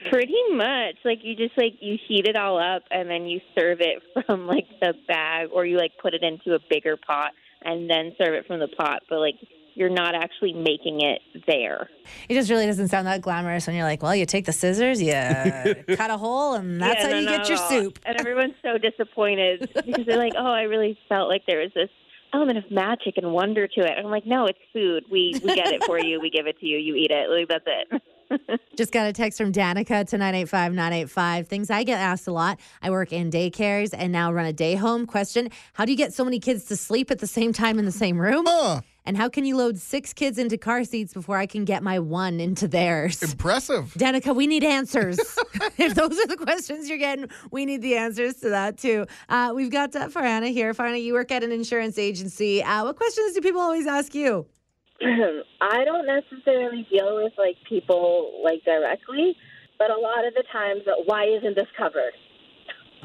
Pretty 0.10 0.41
much. 0.51 0.96
Like 1.03 1.20
you 1.24 1.36
just 1.36 1.58
like 1.58 1.74
you 1.82 1.98
heat 2.08 2.27
it 2.27 2.38
all 2.38 2.60
up 2.60 2.84
and 2.91 3.10
then 3.10 3.25
you 3.25 3.41
serve 3.58 3.79
it 3.82 4.01
from 4.25 4.48
like 4.48 4.67
the 4.79 4.94
bag 5.08 5.50
or 5.53 5.65
you 5.65 5.77
like 5.77 5.91
put 6.01 6.13
it 6.13 6.24
into 6.24 6.56
a 6.56 6.60
bigger 6.70 6.96
pot 6.98 7.32
and 7.62 7.89
then 7.89 8.13
serve 8.17 8.34
it 8.34 8.48
from 8.48 8.60
the 8.60 8.67
pot, 8.67 9.01
but 9.10 9.20
like 9.20 9.36
you're 9.78 9.90
not 9.90 10.16
actually 10.16 10.54
making 10.54 11.02
it 11.02 11.22
there. 11.48 11.88
It 12.28 12.34
just 12.34 12.50
really 12.50 12.66
doesn't 12.66 12.88
sound 12.88 13.06
that 13.08 13.22
glamorous 13.22 13.68
when 13.68 13.76
you're 13.76 13.86
like, 13.86 14.02
well, 14.02 14.16
you 14.16 14.26
take 14.26 14.46
the 14.46 14.52
scissors, 14.52 15.02
you 15.02 15.12
cut 15.96 16.10
a 16.12 16.18
hole, 16.18 16.56
and 16.56 16.82
that's 16.82 16.96
Yeah, 17.02 17.04
how 17.06 17.12
no, 17.12 17.20
you 17.20 17.26
not 17.26 17.38
get 17.38 17.50
your 17.50 17.60
all. 17.60 17.70
soup. 17.70 18.00
And 18.06 18.20
everyone's 18.20 18.56
so 18.64 18.78
disappointed 18.78 19.70
because 19.86 20.06
they're 20.06 20.18
like, 20.18 20.34
"Oh, 20.38 20.46
I 20.52 20.64
really 20.64 20.98
felt 21.08 21.30
like 21.30 21.44
there 21.48 21.60
was 21.60 21.72
this 21.76 21.90
element 22.34 22.58
of 22.58 22.70
magic 22.72 23.18
and 23.18 23.32
wonder 23.32 23.68
to 23.68 23.82
it." 23.82 23.92
And 23.96 24.06
I'm 24.06 24.12
like, 24.12 24.26
"No, 24.26 24.46
it's 24.48 24.60
food. 24.74 25.04
We 25.12 25.34
we 25.44 25.56
get 25.56 25.68
it 25.74 25.84
for 25.86 26.00
you. 26.00 26.20
We 26.20 26.30
give 26.30 26.48
it 26.48 26.60
to 26.60 26.66
you. 26.66 26.78
You 26.78 26.96
eat 26.96 27.12
it. 27.12 27.30
Like 27.30 27.48
that's 27.48 27.66
it." 27.68 28.02
Just 28.76 28.92
got 28.92 29.08
a 29.08 29.14
text 29.14 29.38
from 29.38 29.54
Danica 29.54 30.06
to 30.10 30.18
985 30.18 30.74
985. 30.74 31.48
Things 31.48 31.70
I 31.70 31.84
get 31.84 31.98
asked 32.00 32.28
a 32.28 32.32
lot. 32.34 32.60
I 32.82 32.90
work 32.92 33.14
in 33.14 33.32
daycares 33.32 33.94
and 33.98 34.12
now 34.12 34.34
run 34.34 34.46
a 34.46 34.52
day 34.54 34.76
home. 34.76 35.06
Question 35.06 35.50
How 35.74 35.86
do 35.86 35.92
you 35.92 35.98
get 35.98 36.14
so 36.14 36.26
many 36.26 36.40
kids 36.40 36.66
to 36.66 36.76
sleep 36.76 37.10
at 37.10 37.20
the 37.20 37.28
same 37.28 37.54
time 37.54 37.80
in 37.80 37.86
the 37.86 37.92
same 37.92 38.20
room? 38.20 38.44
Huh. 38.48 38.82
And 39.08 39.16
how 39.16 39.30
can 39.30 39.46
you 39.46 39.56
load 39.56 39.78
six 39.78 40.12
kids 40.12 40.38
into 40.38 40.58
car 40.58 40.84
seats 40.84 41.14
before 41.14 41.38
I 41.38 41.46
can 41.46 41.64
get 41.64 41.82
my 41.82 41.98
one 41.98 42.42
into 42.42 42.68
theirs? 42.68 43.24
Impressive. 43.24 43.94
Danica, 43.98 44.36
we 44.36 44.48
need 44.48 44.66
answers. 44.66 45.18
if 45.78 45.96
those 45.96 46.20
are 46.20 46.28
the 46.28 46.36
questions 46.36 46.90
you're 46.90 46.98
getting, 46.98 47.30
we 47.50 47.66
need 47.66 47.82
the 47.82 47.96
answers 47.96 48.36
to 48.42 48.50
that 48.50 48.78
too. 48.78 49.06
Uh, 49.30 49.54
we've 49.56 49.72
got 49.72 49.96
uh, 49.96 50.10
Farhana 50.10 50.52
here. 50.52 50.74
Farhana, 50.74 51.02
you 51.02 51.14
work 51.14 51.32
at 51.32 51.42
an 51.42 51.54
insurance 51.54 51.98
agency. 51.98 52.62
Uh, 52.62 52.84
what 52.84 52.98
questions 52.98 53.34
do 53.34 53.40
people 53.40 53.62
always 53.62 53.88
ask 53.88 54.14
you? 54.14 54.46
I 55.02 55.86
don't 55.86 56.06
necessarily 56.06 56.86
deal 56.92 57.16
with 57.16 57.32
like 57.38 57.56
people 57.70 58.42
like 58.44 58.62
directly, 58.66 59.38
but 59.80 59.90
a 59.90 59.98
lot 59.98 60.28
of 60.28 60.34
the 60.34 60.44
times, 60.52 60.82
uh, 60.86 61.04
why 61.06 61.24
isn't 61.24 61.56
this 61.56 61.68
covered? 61.78 62.12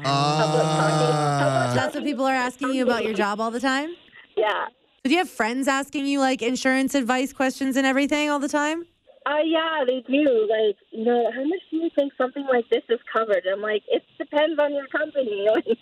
Ah. 0.03 1.71
That's 1.73 1.95
what 1.95 2.03
people 2.03 2.25
are 2.25 2.35
asking 2.35 2.73
you 2.73 2.83
about 2.83 3.05
your 3.05 3.13
job 3.13 3.39
all 3.39 3.51
the 3.51 3.61
time? 3.61 3.95
Yeah. 4.35 4.65
Do 5.03 5.11
you 5.11 5.17
have 5.17 5.29
friends 5.29 5.67
asking 5.67 6.05
you 6.05 6.21
like 6.21 6.41
insurance 6.41 6.95
advice 6.95 7.33
questions 7.33 7.75
and 7.75 7.85
everything 7.85 8.29
all 8.29 8.39
the 8.39 8.47
time? 8.47 8.85
Uh, 9.25 9.43
yeah, 9.43 9.83
they 9.85 9.99
do. 10.07 10.47
Like, 10.49 10.77
you 10.91 11.03
know, 11.03 11.29
how 11.29 11.43
much 11.43 11.59
do 11.69 11.75
you 11.75 11.89
think 11.93 12.13
something 12.17 12.45
like 12.49 12.69
this 12.69 12.83
is 12.87 12.99
covered? 13.11 13.43
I'm 13.51 13.61
like, 13.61 13.83
it 13.89 14.01
depends 14.17 14.57
on 14.59 14.73
your 14.73 14.87
company. 14.87 15.47
Like, 15.55 15.77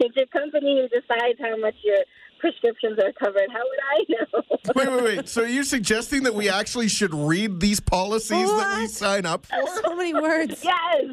it's 0.00 0.16
your 0.16 0.26
company 0.26 0.88
decides 0.90 1.38
how 1.38 1.56
much 1.56 1.76
your 1.84 2.02
prescriptions 2.38 2.98
are 2.98 3.12
covered. 3.12 3.50
How 3.50 3.60
would 3.60 3.78
I 3.90 4.04
know? 4.08 4.42
Wait, 4.74 4.90
wait, 4.90 5.04
wait. 5.04 5.28
So 5.28 5.42
you're 5.42 5.62
suggesting 5.62 6.24
that 6.24 6.34
we 6.34 6.48
actually 6.48 6.88
should 6.88 7.14
read 7.14 7.60
these 7.60 7.78
policies 7.78 8.48
that 8.48 8.78
we 8.78 8.88
sign 8.88 9.24
up 9.24 9.46
for? 9.46 9.64
So 9.84 9.94
many 9.94 10.12
words. 10.12 10.62
yes. 10.64 11.04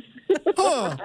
Huh. 0.57 0.97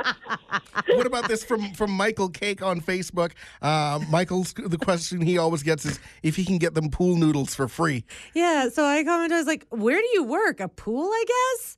what 0.89 1.07
about 1.07 1.29
this 1.29 1.45
from 1.45 1.73
from 1.75 1.91
Michael 1.91 2.29
Cake 2.31 2.63
on 2.63 2.81
Facebook? 2.81 3.33
Uh, 3.61 4.01
Michael's 4.11 4.55
the 4.55 4.79
question 4.79 5.21
he 5.21 5.39
always 5.39 5.63
gets 5.63 5.85
is 5.85 6.01
if 6.23 6.37
he 6.37 6.45
can 6.45 6.59
get 6.59 6.75
them 6.75 6.91
pool 6.91 7.17
noodles 7.17 7.55
for 7.55 7.69
free. 7.69 8.05
Yeah, 8.35 8.69
so 8.71 8.85
I 8.85 9.05
commented, 9.05 9.35
I 9.35 9.39
was 9.39 9.47
like, 9.47 9.67
where 9.71 10.01
do 10.01 10.09
you 10.15 10.25
work? 10.25 10.61
A 10.61 10.69
pool, 10.69 11.11
I 11.13 11.25
guess? 11.27 11.78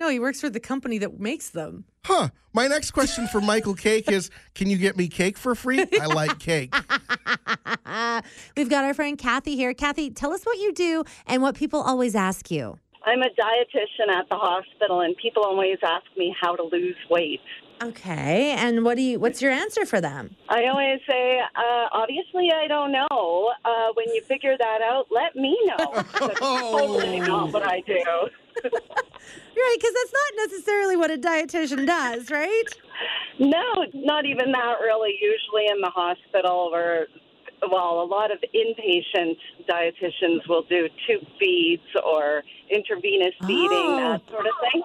No, 0.00 0.08
he 0.08 0.18
works 0.18 0.40
for 0.40 0.48
the 0.48 0.60
company 0.60 0.96
that 0.98 1.20
makes 1.20 1.50
them. 1.50 1.84
Huh. 2.06 2.30
My 2.54 2.66
next 2.66 2.92
question 2.92 3.28
for 3.28 3.42
Michael 3.42 3.74
Cake 3.74 4.10
is 4.10 4.30
Can 4.54 4.70
you 4.70 4.78
get 4.78 4.96
me 4.96 5.08
cake 5.08 5.36
for 5.36 5.54
free? 5.54 5.84
I 6.00 6.06
like 6.06 6.38
cake. 6.38 6.74
We've 8.56 8.70
got 8.70 8.84
our 8.84 8.94
friend 8.94 9.18
Kathy 9.18 9.56
here. 9.56 9.74
Kathy, 9.74 10.10
tell 10.10 10.32
us 10.32 10.42
what 10.44 10.58
you 10.58 10.72
do 10.72 11.04
and 11.26 11.42
what 11.42 11.54
people 11.54 11.82
always 11.82 12.14
ask 12.14 12.50
you. 12.50 12.78
I'm 13.04 13.20
a 13.20 13.28
dietitian 13.28 14.10
at 14.14 14.28
the 14.28 14.36
hospital, 14.36 15.00
and 15.00 15.16
people 15.16 15.42
always 15.44 15.78
ask 15.82 16.04
me 16.16 16.34
how 16.38 16.54
to 16.56 16.62
lose 16.62 16.96
weight. 17.08 17.40
Okay, 17.82 18.50
and 18.58 18.84
what 18.84 18.96
do 18.96 19.02
you? 19.02 19.18
What's 19.18 19.40
your 19.40 19.52
answer 19.52 19.86
for 19.86 20.00
them? 20.02 20.36
I 20.50 20.66
always 20.66 21.00
say, 21.08 21.40
uh, 21.40 21.86
obviously, 21.92 22.50
I 22.54 22.66
don't 22.68 22.92
know. 22.92 23.52
Uh, 23.64 23.88
when 23.94 24.06
you 24.14 24.20
figure 24.22 24.56
that 24.58 24.82
out, 24.82 25.06
let 25.10 25.34
me 25.34 25.58
know. 25.64 25.92
That's 26.20 26.40
totally 26.40 27.20
not 27.20 27.52
what 27.52 27.66
I 27.66 27.80
do. 27.80 28.02
Right, 29.56 29.76
because 29.78 29.94
that's 29.94 30.12
not 30.12 30.50
necessarily 30.50 30.96
what 30.96 31.10
a 31.10 31.18
dietitian 31.18 31.86
does, 31.86 32.30
right? 32.30 32.62
No, 33.38 33.84
not 33.94 34.26
even 34.26 34.52
that 34.52 34.74
really. 34.80 35.18
Usually 35.20 35.66
in 35.70 35.80
the 35.80 35.90
hospital, 35.90 36.70
or 36.72 37.06
well, 37.70 38.00
a 38.02 38.04
lot 38.04 38.30
of 38.30 38.38
inpatient 38.54 39.36
dietitians 39.68 40.48
will 40.48 40.62
do 40.62 40.88
tube 41.06 41.26
feeds 41.38 41.82
or 42.04 42.42
intravenous 42.70 43.34
feeding, 43.46 43.68
Oh. 43.70 43.96
that 44.12 44.22
sort 44.30 44.46
of 44.46 44.52
thing. 44.72 44.82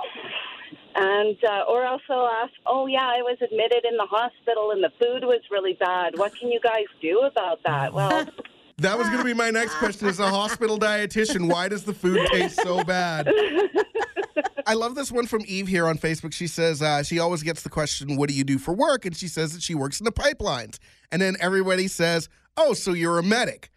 And 0.98 1.38
uh, 1.44 1.64
or 1.70 1.86
also 1.86 2.28
ask, 2.42 2.54
oh 2.66 2.88
yeah, 2.88 3.06
I 3.06 3.22
was 3.22 3.38
admitted 3.42 3.84
in 3.90 3.98
the 3.98 4.06
hospital 4.10 4.72
and 4.72 4.82
the 4.84 4.92
food 5.00 5.24
was 5.26 5.42
really 5.52 5.74
bad. 5.74 6.18
What 6.18 6.34
can 6.38 6.50
you 6.52 6.60
guys 6.62 6.86
do 7.02 7.20
about 7.20 7.60
that? 7.66 7.94
Well, 7.94 8.26
That 8.78 8.98
was 8.98 9.08
going 9.08 9.20
to 9.20 9.24
be 9.24 9.34
my 9.34 9.52
next 9.52 9.76
question 9.76 10.10
as 10.10 10.20
a 10.20 10.30
hospital 10.30 10.78
dietitian. 10.78 11.50
Why 11.50 11.70
does 11.70 11.84
the 11.86 11.94
food 11.94 12.20
taste 12.34 12.62
so 12.62 12.84
bad? 12.84 13.26
I 14.68 14.74
love 14.74 14.96
this 14.96 15.12
one 15.12 15.28
from 15.28 15.44
Eve 15.48 15.68
here 15.68 15.88
on 15.88 15.98
Facebook. 15.98 16.34
She 16.34 16.48
says 16.48 16.82
uh, 16.82 17.04
she 17.04 17.20
always 17.20 17.44
gets 17.44 17.62
the 17.62 17.70
question, 17.70 18.16
What 18.18 18.30
do 18.30 18.36
you 18.36 18.44
do 18.44 18.58
for 18.58 18.74
work? 18.74 19.06
And 19.06 19.16
she 19.16 19.28
says 19.28 19.54
that 19.54 19.62
she 19.62 19.76
works 19.76 20.00
in 20.00 20.06
the 20.06 20.12
pipelines. 20.12 20.80
And 21.12 21.22
then 21.22 21.36
everybody 21.40 21.88
says, 21.88 22.30
Oh, 22.58 22.74
so 22.74 22.94
you're 22.94 23.20
a 23.20 23.24
medic. 23.24 23.70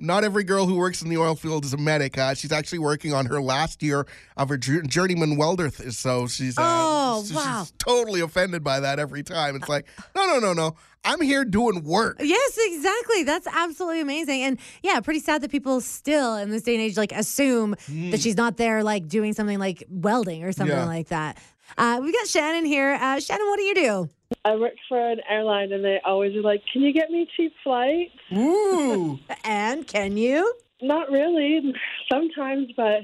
Not 0.00 0.24
every 0.24 0.42
girl 0.44 0.64
who 0.66 0.76
works 0.76 1.02
in 1.02 1.10
the 1.10 1.18
oil 1.18 1.34
field 1.34 1.66
is 1.66 1.74
a 1.74 1.76
medic. 1.76 2.16
Uh, 2.16 2.32
she's 2.34 2.50
actually 2.50 2.78
working 2.78 3.12
on 3.12 3.26
her 3.26 3.42
last 3.42 3.82
year 3.82 4.06
of 4.38 4.48
her 4.48 4.56
journeyman 4.56 5.36
welder. 5.36 5.68
th- 5.68 5.92
So 5.92 6.26
she's, 6.26 6.56
uh, 6.58 6.62
Oh, 6.64 6.91
so 7.20 7.34
wow. 7.36 7.62
she's 7.64 7.72
totally 7.78 8.20
offended 8.22 8.64
by 8.64 8.80
that 8.80 8.98
every 8.98 9.22
time. 9.22 9.56
It's 9.56 9.68
like, 9.68 9.86
No, 10.16 10.26
no, 10.26 10.38
no, 10.38 10.52
no. 10.54 10.76
I'm 11.04 11.20
here 11.20 11.44
doing 11.44 11.82
work. 11.82 12.18
Yes, 12.20 12.58
exactly. 12.62 13.24
That's 13.24 13.46
absolutely 13.48 14.00
amazing. 14.00 14.42
And 14.42 14.58
yeah, 14.82 15.00
pretty 15.00 15.20
sad 15.20 15.42
that 15.42 15.50
people 15.50 15.80
still 15.80 16.36
in 16.36 16.50
this 16.50 16.62
day 16.62 16.74
and 16.74 16.82
age 16.82 16.96
like 16.96 17.12
assume 17.12 17.74
that 18.10 18.20
she's 18.20 18.36
not 18.36 18.56
there 18.56 18.82
like 18.84 19.08
doing 19.08 19.32
something 19.32 19.58
like 19.58 19.84
welding 19.90 20.44
or 20.44 20.52
something 20.52 20.76
Yeah. 20.76 20.86
like 20.86 21.08
that. 21.08 21.38
Uh, 21.76 22.00
we 22.02 22.12
got 22.12 22.26
Shannon 22.28 22.64
here. 22.64 22.92
Uh, 23.00 23.18
Shannon, 23.18 23.46
what 23.48 23.56
do 23.56 23.62
you 23.64 23.74
do? 23.74 24.08
I 24.44 24.56
work 24.56 24.74
for 24.88 24.98
an 24.98 25.20
airline, 25.28 25.72
and 25.72 25.84
they 25.84 26.00
always 26.04 26.34
are 26.36 26.40
like, 26.42 26.62
"Can 26.72 26.82
you 26.82 26.92
get 26.92 27.10
me 27.10 27.26
cheap 27.36 27.52
flights?" 27.62 28.12
Ooh. 28.36 29.18
and 29.44 29.86
can 29.86 30.16
you? 30.16 30.54
Not 30.80 31.10
really. 31.10 31.72
Sometimes, 32.10 32.68
but 32.76 33.02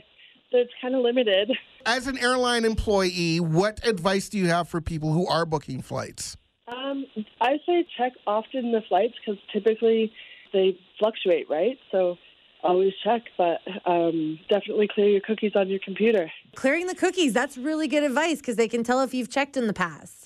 it's 0.53 0.73
kind 0.81 0.95
of 0.95 1.03
limited. 1.03 1.51
As 1.89 2.07
an 2.07 2.19
airline 2.19 2.67
employee, 2.67 3.41
what 3.41 3.81
advice 3.83 4.29
do 4.29 4.37
you 4.37 4.49
have 4.49 4.69
for 4.69 4.79
people 4.79 5.15
who 5.15 5.27
are 5.27 5.47
booking 5.47 5.81
flights? 5.81 6.37
Um, 6.67 7.07
I 7.41 7.53
say 7.65 7.87
check 7.97 8.13
often 8.27 8.73
the 8.73 8.83
flights 8.91 9.15
because 9.19 9.41
typically 9.55 10.13
they 10.53 10.79
fluctuate, 10.99 11.49
right? 11.49 11.79
So 11.91 12.19
always 12.63 12.93
check, 13.03 13.23
but 13.39 13.61
um, 13.87 14.39
definitely 14.51 14.87
clear 14.95 15.09
your 15.09 15.23
cookies 15.23 15.53
on 15.55 15.71
your 15.71 15.79
computer. 15.83 16.31
Clearing 16.57 16.89
the 16.89 16.95
cookies. 16.95 17.33
That's 17.33 17.57
really 17.57 17.89
good 17.89 18.03
advice 18.03 18.41
because 18.41 18.57
they 18.57 18.69
can 18.69 18.85
tell 18.85 19.01
if 19.01 19.15
you've 19.15 19.31
checked 19.31 19.57
in 19.57 19.67
the 19.67 19.73
past. 19.73 20.18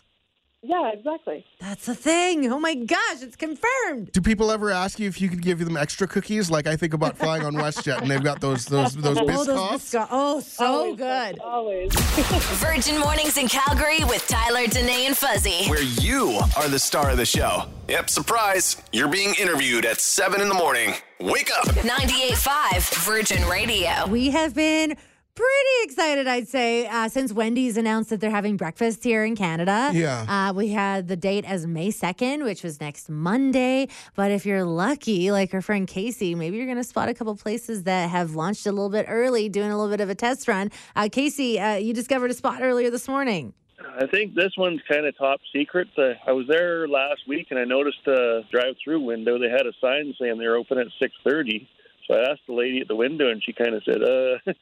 Yeah, 0.64 0.92
exactly. 0.92 1.44
That's 1.60 1.86
the 1.86 1.94
thing. 1.94 2.50
Oh 2.52 2.60
my 2.60 2.74
gosh, 2.76 3.20
it's 3.20 3.34
confirmed. 3.34 4.12
Do 4.12 4.20
people 4.20 4.50
ever 4.52 4.70
ask 4.70 5.00
you 5.00 5.08
if 5.08 5.20
you 5.20 5.28
could 5.28 5.42
give 5.42 5.58
them 5.58 5.76
extra 5.76 6.06
cookies? 6.06 6.50
Like 6.52 6.68
I 6.68 6.76
think 6.76 6.94
about 6.94 7.18
flying 7.18 7.44
on 7.44 7.54
WestJet 7.54 8.00
and 8.02 8.08
they've 8.08 8.22
got 8.22 8.40
those 8.40 8.66
those 8.66 8.94
those 8.94 9.18
Oh, 9.22 9.24
Biscoffs. 9.24 9.46
those 9.46 9.80
Biscoff- 9.82 10.08
Oh, 10.12 10.38
so 10.40 10.64
Always, 10.64 10.96
good. 10.98 11.38
Always. 11.40 11.92
Virgin 12.60 12.98
Mornings 13.00 13.36
in 13.38 13.48
Calgary 13.48 14.04
with 14.04 14.24
Tyler, 14.28 14.66
Danae, 14.68 15.06
and 15.06 15.16
Fuzzy. 15.16 15.66
Where 15.68 15.82
you 15.82 16.38
are 16.56 16.68
the 16.68 16.78
star 16.78 17.10
of 17.10 17.16
the 17.16 17.26
show. 17.26 17.64
Yep, 17.88 18.08
surprise. 18.08 18.80
You're 18.92 19.08
being 19.08 19.34
interviewed 19.40 19.84
at 19.84 20.00
7 20.00 20.40
in 20.40 20.48
the 20.48 20.54
morning. 20.54 20.94
Wake 21.20 21.50
up. 21.58 21.66
98.5 21.66 23.04
Virgin 23.04 23.44
Radio. 23.48 24.06
We 24.08 24.30
have 24.30 24.54
been 24.54 24.96
pretty 25.34 25.84
excited, 25.84 26.26
I'd 26.26 26.48
say, 26.48 26.86
uh, 26.86 27.08
since 27.08 27.32
Wendy's 27.32 27.76
announced 27.76 28.10
that 28.10 28.20
they're 28.20 28.30
having 28.30 28.56
breakfast 28.56 29.02
here 29.02 29.24
in 29.24 29.34
Canada. 29.34 29.90
Yeah. 29.92 30.26
Uh, 30.28 30.52
we 30.52 30.68
had 30.68 31.08
the 31.08 31.16
date 31.16 31.44
as 31.44 31.66
May 31.66 31.88
2nd, 31.88 32.44
which 32.44 32.62
was 32.62 32.80
next 32.80 33.08
Monday. 33.08 33.88
But 34.14 34.30
if 34.30 34.44
you're 34.44 34.64
lucky, 34.64 35.30
like 35.30 35.54
our 35.54 35.62
friend 35.62 35.88
Casey, 35.88 36.34
maybe 36.34 36.56
you're 36.56 36.66
going 36.66 36.78
to 36.78 36.84
spot 36.84 37.08
a 37.08 37.14
couple 37.14 37.34
places 37.36 37.84
that 37.84 38.10
have 38.10 38.34
launched 38.34 38.66
a 38.66 38.72
little 38.72 38.90
bit 38.90 39.06
early, 39.08 39.48
doing 39.48 39.70
a 39.70 39.76
little 39.76 39.90
bit 39.90 40.00
of 40.00 40.10
a 40.10 40.14
test 40.14 40.48
run. 40.48 40.70
Uh, 40.94 41.08
Casey, 41.10 41.58
uh, 41.58 41.76
you 41.76 41.94
discovered 41.94 42.30
a 42.30 42.34
spot 42.34 42.62
earlier 42.62 42.90
this 42.90 43.08
morning. 43.08 43.54
I 43.98 44.06
think 44.06 44.34
this 44.34 44.52
one's 44.56 44.80
kind 44.90 45.06
of 45.06 45.16
top 45.18 45.40
secret. 45.54 45.88
Uh, 45.98 46.12
I 46.26 46.32
was 46.32 46.46
there 46.48 46.86
last 46.88 47.22
week 47.26 47.48
and 47.50 47.58
I 47.58 47.64
noticed 47.64 48.06
a 48.06 48.42
drive-through 48.50 49.00
window. 49.00 49.38
They 49.38 49.50
had 49.50 49.66
a 49.66 49.72
sign 49.80 50.14
saying 50.20 50.38
they're 50.38 50.56
open 50.56 50.78
at 50.78 50.86
6:30. 51.00 51.66
So 52.06 52.16
I 52.16 52.30
asked 52.30 52.42
the 52.46 52.54
lady 52.54 52.80
at 52.80 52.88
the 52.88 52.96
window, 52.96 53.30
and 53.30 53.42
she 53.44 53.52
kind 53.52 53.74
of 53.74 53.82
said, 53.84 54.02
"Uh, 54.02 54.38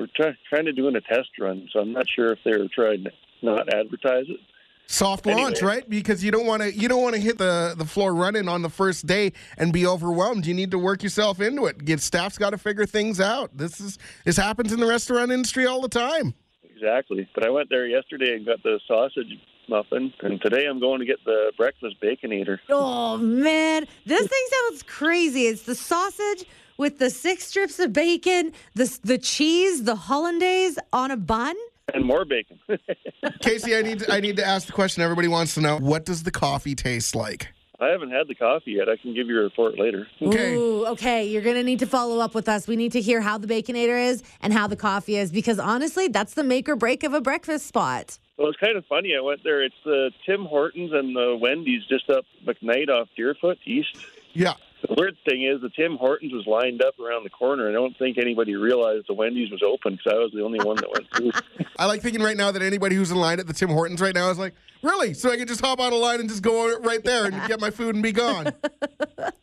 we're 0.00 0.08
try- 0.16 0.36
trying 0.48 0.64
to 0.64 0.72
do 0.72 0.88
a 0.88 1.00
test 1.00 1.28
run, 1.38 1.68
so 1.72 1.80
I'm 1.80 1.92
not 1.92 2.06
sure 2.08 2.32
if 2.32 2.38
they're 2.44 2.66
trying 2.74 3.04
to 3.04 3.12
not 3.42 3.72
advertise 3.72 4.26
it." 4.28 4.40
Soft 4.86 5.24
launch, 5.24 5.62
right? 5.62 5.88
Because 5.88 6.24
you 6.24 6.32
don't 6.32 6.46
want 6.46 6.62
to 6.62 6.74
you 6.74 6.88
don't 6.88 7.02
want 7.02 7.14
to 7.14 7.20
hit 7.20 7.38
the 7.38 7.74
the 7.76 7.84
floor 7.84 8.12
running 8.12 8.48
on 8.48 8.62
the 8.62 8.68
first 8.68 9.06
day 9.06 9.32
and 9.56 9.72
be 9.72 9.86
overwhelmed. 9.86 10.46
You 10.46 10.54
need 10.54 10.72
to 10.72 10.78
work 10.78 11.04
yourself 11.04 11.40
into 11.40 11.66
it. 11.66 11.84
Get 11.84 12.00
staff's 12.00 12.38
got 12.38 12.50
to 12.50 12.58
figure 12.58 12.86
things 12.86 13.20
out. 13.20 13.56
This 13.56 13.80
is 13.80 13.98
this 14.24 14.36
happens 14.36 14.72
in 14.72 14.80
the 14.80 14.86
restaurant 14.86 15.30
industry 15.30 15.64
all 15.66 15.80
the 15.80 15.88
time. 15.88 16.34
Exactly. 16.64 17.28
But 17.34 17.46
I 17.46 17.50
went 17.50 17.68
there 17.68 17.86
yesterday 17.86 18.34
and 18.34 18.44
got 18.44 18.62
the 18.62 18.80
sausage 18.88 19.38
muffin, 19.68 20.12
and 20.22 20.40
today 20.40 20.66
I'm 20.66 20.80
going 20.80 20.98
to 21.00 21.06
get 21.06 21.24
the 21.24 21.52
breakfast 21.56 21.96
Baconator. 22.02 22.58
Oh, 22.68 23.16
man. 23.16 23.86
This 24.04 24.26
thing 24.26 24.46
sounds 24.50 24.82
crazy. 24.82 25.46
It's 25.46 25.62
the 25.62 25.74
sausage 25.74 26.46
with 26.80 26.98
the 26.98 27.10
six 27.10 27.46
strips 27.46 27.78
of 27.78 27.92
bacon, 27.92 28.52
the, 28.74 28.98
the 29.04 29.18
cheese, 29.18 29.84
the 29.84 29.94
hollandaise 29.94 30.78
on 30.94 31.10
a 31.10 31.16
bun. 31.16 31.54
And 31.92 32.04
more 32.04 32.24
bacon. 32.24 32.58
Casey, 33.40 33.76
I 33.76 33.82
need 33.82 33.98
to, 34.00 34.12
I 34.12 34.20
need 34.20 34.36
to 34.38 34.44
ask 34.44 34.66
the 34.66 34.72
question 34.72 35.02
everybody 35.02 35.28
wants 35.28 35.54
to 35.54 35.60
know. 35.60 35.76
What 35.76 36.06
does 36.06 36.22
the 36.22 36.30
coffee 36.30 36.74
taste 36.74 37.14
like? 37.14 37.48
I 37.78 37.88
haven't 37.88 38.10
had 38.10 38.28
the 38.28 38.34
coffee 38.34 38.72
yet. 38.72 38.88
I 38.88 38.96
can 38.96 39.14
give 39.14 39.28
you 39.28 39.40
a 39.40 39.42
report 39.42 39.78
later. 39.78 40.06
Ooh, 40.22 40.86
okay. 40.86 41.26
You're 41.26 41.42
going 41.42 41.56
to 41.56 41.62
need 41.62 41.78
to 41.80 41.86
follow 41.86 42.18
up 42.18 42.34
with 42.34 42.48
us. 42.48 42.66
We 42.66 42.76
need 42.76 42.92
to 42.92 43.00
hear 43.00 43.20
how 43.20 43.38
the 43.38 43.46
Baconator 43.46 44.02
is 44.08 44.22
and 44.40 44.52
how 44.52 44.66
the 44.66 44.76
coffee 44.76 45.16
is 45.16 45.30
because 45.30 45.58
honestly, 45.58 46.08
that's 46.08 46.34
the 46.34 46.44
make 46.44 46.68
or 46.68 46.76
break 46.76 47.04
of 47.04 47.14
a 47.14 47.20
breakfast 47.20 47.66
spot. 47.66 48.18
Well, 48.38 48.48
it's 48.48 48.58
kind 48.58 48.76
of 48.76 48.86
funny. 48.86 49.14
I 49.16 49.20
went 49.20 49.44
there. 49.44 49.62
It's 49.62 49.74
the 49.84 50.10
Tim 50.24 50.44
Hortons 50.44 50.92
and 50.92 51.14
the 51.14 51.36
Wendy's 51.40 51.84
just 51.86 52.08
up 52.08 52.24
McKnight 52.46 52.88
off 52.88 53.08
Deerfoot 53.16 53.58
East. 53.66 53.96
Yeah. 54.32 54.54
The 54.82 54.94
weird 54.96 55.16
thing 55.28 55.44
is, 55.44 55.60
the 55.60 55.68
Tim 55.70 55.96
Hortons 55.96 56.32
was 56.32 56.46
lined 56.46 56.82
up 56.82 56.98
around 56.98 57.24
the 57.24 57.30
corner, 57.30 57.68
and 57.68 57.76
I 57.76 57.80
don't 57.80 57.96
think 57.98 58.16
anybody 58.18 58.56
realized 58.56 59.06
the 59.08 59.14
Wendy's 59.14 59.50
was 59.50 59.62
open 59.62 59.96
because 59.96 60.12
I 60.12 60.16
was 60.16 60.32
the 60.32 60.42
only 60.42 60.58
one 60.60 60.76
that 60.76 60.90
went 60.90 61.06
through. 61.14 61.66
I 61.78 61.86
like 61.86 62.02
thinking 62.02 62.22
right 62.22 62.36
now 62.36 62.50
that 62.50 62.62
anybody 62.62 62.96
who's 62.96 63.10
in 63.10 63.18
line 63.18 63.40
at 63.40 63.46
the 63.46 63.52
Tim 63.52 63.68
Hortons 63.68 64.00
right 64.00 64.14
now 64.14 64.30
is 64.30 64.38
like, 64.38 64.54
Really? 64.82 65.14
So 65.14 65.30
I 65.30 65.36
can 65.36 65.46
just 65.46 65.60
hop 65.60 65.78
on 65.80 65.92
a 65.92 65.96
line 65.96 66.20
and 66.20 66.28
just 66.28 66.42
go 66.42 66.78
right 66.78 67.02
there 67.04 67.26
and 67.26 67.34
get 67.48 67.60
my 67.60 67.70
food 67.70 67.94
and 67.94 68.02
be 68.02 68.12
gone. 68.12 68.52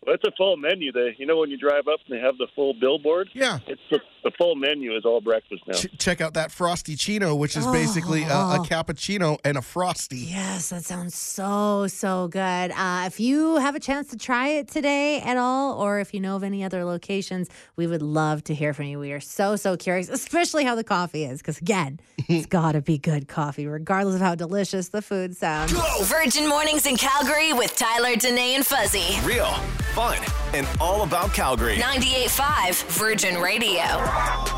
Well, 0.08 0.15
it's 0.15 0.24
a 0.24 0.32
full 0.38 0.56
menu. 0.56 0.94
They, 0.94 1.17
you 1.20 1.25
know, 1.25 1.36
when 1.38 1.50
you 1.50 1.58
drive 1.58 1.89
up 1.91 2.00
and 2.08 2.17
they 2.17 2.22
have 2.24 2.38
the 2.38 2.48
full 2.56 2.74
billboard. 2.74 3.29
Yeah, 3.34 3.60
it's 3.67 3.82
the, 3.91 4.00
the 4.24 4.32
full 4.38 4.56
menu 4.56 4.96
is 4.96 5.03
all 5.03 5.20
breakfast 5.20 5.63
now. 5.67 5.74
Ch- 5.74 5.98
check 6.00 6.22
out 6.22 6.34
that 6.36 6.50
Frosty-ccino, 6.50 7.38
which 7.38 7.58
is 7.58 7.67
basically 7.67 8.24
a, 8.24 8.27
a 8.29 8.58
Oh. 8.62 8.63
cappuccino 8.63 9.38
and 9.44 9.58
a 9.58 9.62
frosty. 9.62 10.20
Yes, 10.20 10.70
that 10.70 10.86
sounds 10.86 11.13
so, 11.13 11.88
so 11.88 12.29
good. 12.29 12.72
Uh, 12.72 13.03
if 13.06 13.20
you 13.20 13.58
have 13.58 13.75
a 13.75 13.82
chance 13.82 14.08
to 14.12 14.17
try 14.17 14.48
it 14.48 14.70
today 14.70 15.20
at 15.20 15.36
all, 15.36 15.77
or 15.84 16.00
if 16.00 16.13
you 16.13 16.22
know 16.22 16.38
of 16.38 16.44
any 16.44 16.63
other 16.63 16.86
locations, 16.86 17.50
we 17.75 17.86
would 17.86 18.01
love 18.01 18.46
to 18.46 18.56
hear 18.56 18.74
from 18.74 18.86
you. 18.86 19.00
We 19.00 19.12
are 19.12 19.20
so, 19.20 19.58
so 19.58 19.75
curious, 19.75 20.08
especially 20.08 20.63
how 20.63 20.75
the 20.75 20.86
coffee 20.86 21.25
is, 21.25 21.39
because 21.41 21.58
again, 21.58 22.00
it's 22.29 22.46
got 22.60 22.72
to 22.72 22.82
be 22.82 22.98
good 22.98 23.27
coffee, 23.27 23.67
regardless 23.67 24.15
of 24.15 24.22
how 24.22 24.36
delicious 24.36 24.88
the 24.88 25.01
food 25.01 25.27
sounds. 25.36 25.72
Virgin 26.08 26.48
Mornings 26.48 26.86
in 26.86 26.96
Calgary 26.98 27.54
with 27.54 27.76
Tyler, 27.76 28.16
Danae, 28.16 28.56
and 28.56 28.66
Fuzzy. 28.66 29.20
Real, 29.26 29.52
fun, 29.94 30.18
and 30.54 30.68
all 30.80 31.04
about 31.04 31.34
Calgary. 31.34 31.78
98.5 31.78 32.84
Virgin 32.98 33.42
Radio. 33.42 34.57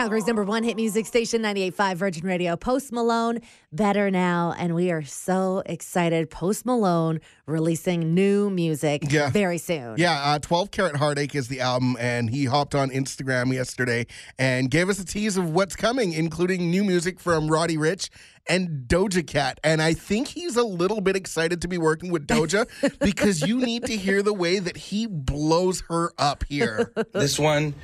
Calgary's 0.00 0.26
number 0.26 0.44
one 0.44 0.62
hit 0.62 0.76
music 0.76 1.04
station, 1.04 1.42
98.5 1.42 1.96
Virgin 1.96 2.26
Radio. 2.26 2.56
Post 2.56 2.90
Malone, 2.90 3.40
better 3.70 4.10
now. 4.10 4.54
And 4.58 4.74
we 4.74 4.90
are 4.90 5.02
so 5.02 5.62
excited. 5.66 6.30
Post 6.30 6.64
Malone 6.64 7.20
releasing 7.44 8.14
new 8.14 8.48
music 8.48 9.02
Yeah. 9.12 9.28
very 9.28 9.58
soon. 9.58 9.96
Yeah, 9.98 10.14
uh, 10.14 10.38
12 10.38 10.70
Carat 10.70 10.96
Heartache 10.96 11.34
is 11.34 11.48
the 11.48 11.60
album, 11.60 11.98
and 12.00 12.30
he 12.30 12.46
hopped 12.46 12.74
on 12.74 12.88
Instagram 12.88 13.52
yesterday 13.52 14.06
and 14.38 14.70
gave 14.70 14.88
us 14.88 14.98
a 14.98 15.04
tease 15.04 15.36
of 15.36 15.50
what's 15.50 15.76
coming, 15.76 16.14
including 16.14 16.70
new 16.70 16.82
music 16.82 17.20
from 17.20 17.48
Roddy 17.48 17.76
Ricch 17.76 18.08
and 18.48 18.88
Doja 18.88 19.26
Cat. 19.26 19.60
And 19.62 19.82
I 19.82 19.92
think 19.92 20.28
he's 20.28 20.56
a 20.56 20.64
little 20.64 21.02
bit 21.02 21.14
excited 21.14 21.60
to 21.60 21.68
be 21.68 21.76
working 21.76 22.10
with 22.10 22.26
Doja 22.26 22.66
because 23.00 23.42
you 23.42 23.58
need 23.58 23.84
to 23.84 23.96
hear 23.98 24.22
the 24.22 24.32
way 24.32 24.60
that 24.60 24.78
he 24.78 25.06
blows 25.06 25.82
her 25.90 26.10
up 26.16 26.44
here. 26.48 26.90
This 27.12 27.38
one 27.38 27.74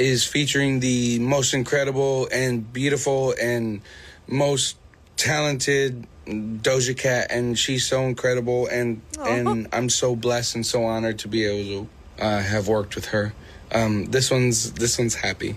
is 0.00 0.24
featuring 0.24 0.80
the 0.80 1.18
most 1.18 1.52
incredible 1.52 2.26
and 2.32 2.72
beautiful 2.72 3.34
and 3.40 3.82
most 4.26 4.76
talented 5.16 6.06
Doja 6.26 6.96
Cat, 6.96 7.26
and 7.30 7.58
she's 7.58 7.86
so 7.86 8.02
incredible, 8.02 8.66
and 8.68 9.02
and 9.20 9.68
I'm 9.72 9.90
so 9.90 10.16
blessed 10.16 10.54
and 10.54 10.66
so 10.66 10.84
honored 10.84 11.18
to 11.20 11.28
be 11.28 11.44
able 11.44 11.86
to 12.18 12.24
uh, 12.24 12.40
have 12.40 12.68
worked 12.68 12.94
with 12.94 13.06
her. 13.06 13.34
Um, 13.72 14.06
this 14.06 14.30
one's 14.30 14.72
this 14.72 14.98
one's 14.98 15.14
happy. 15.14 15.56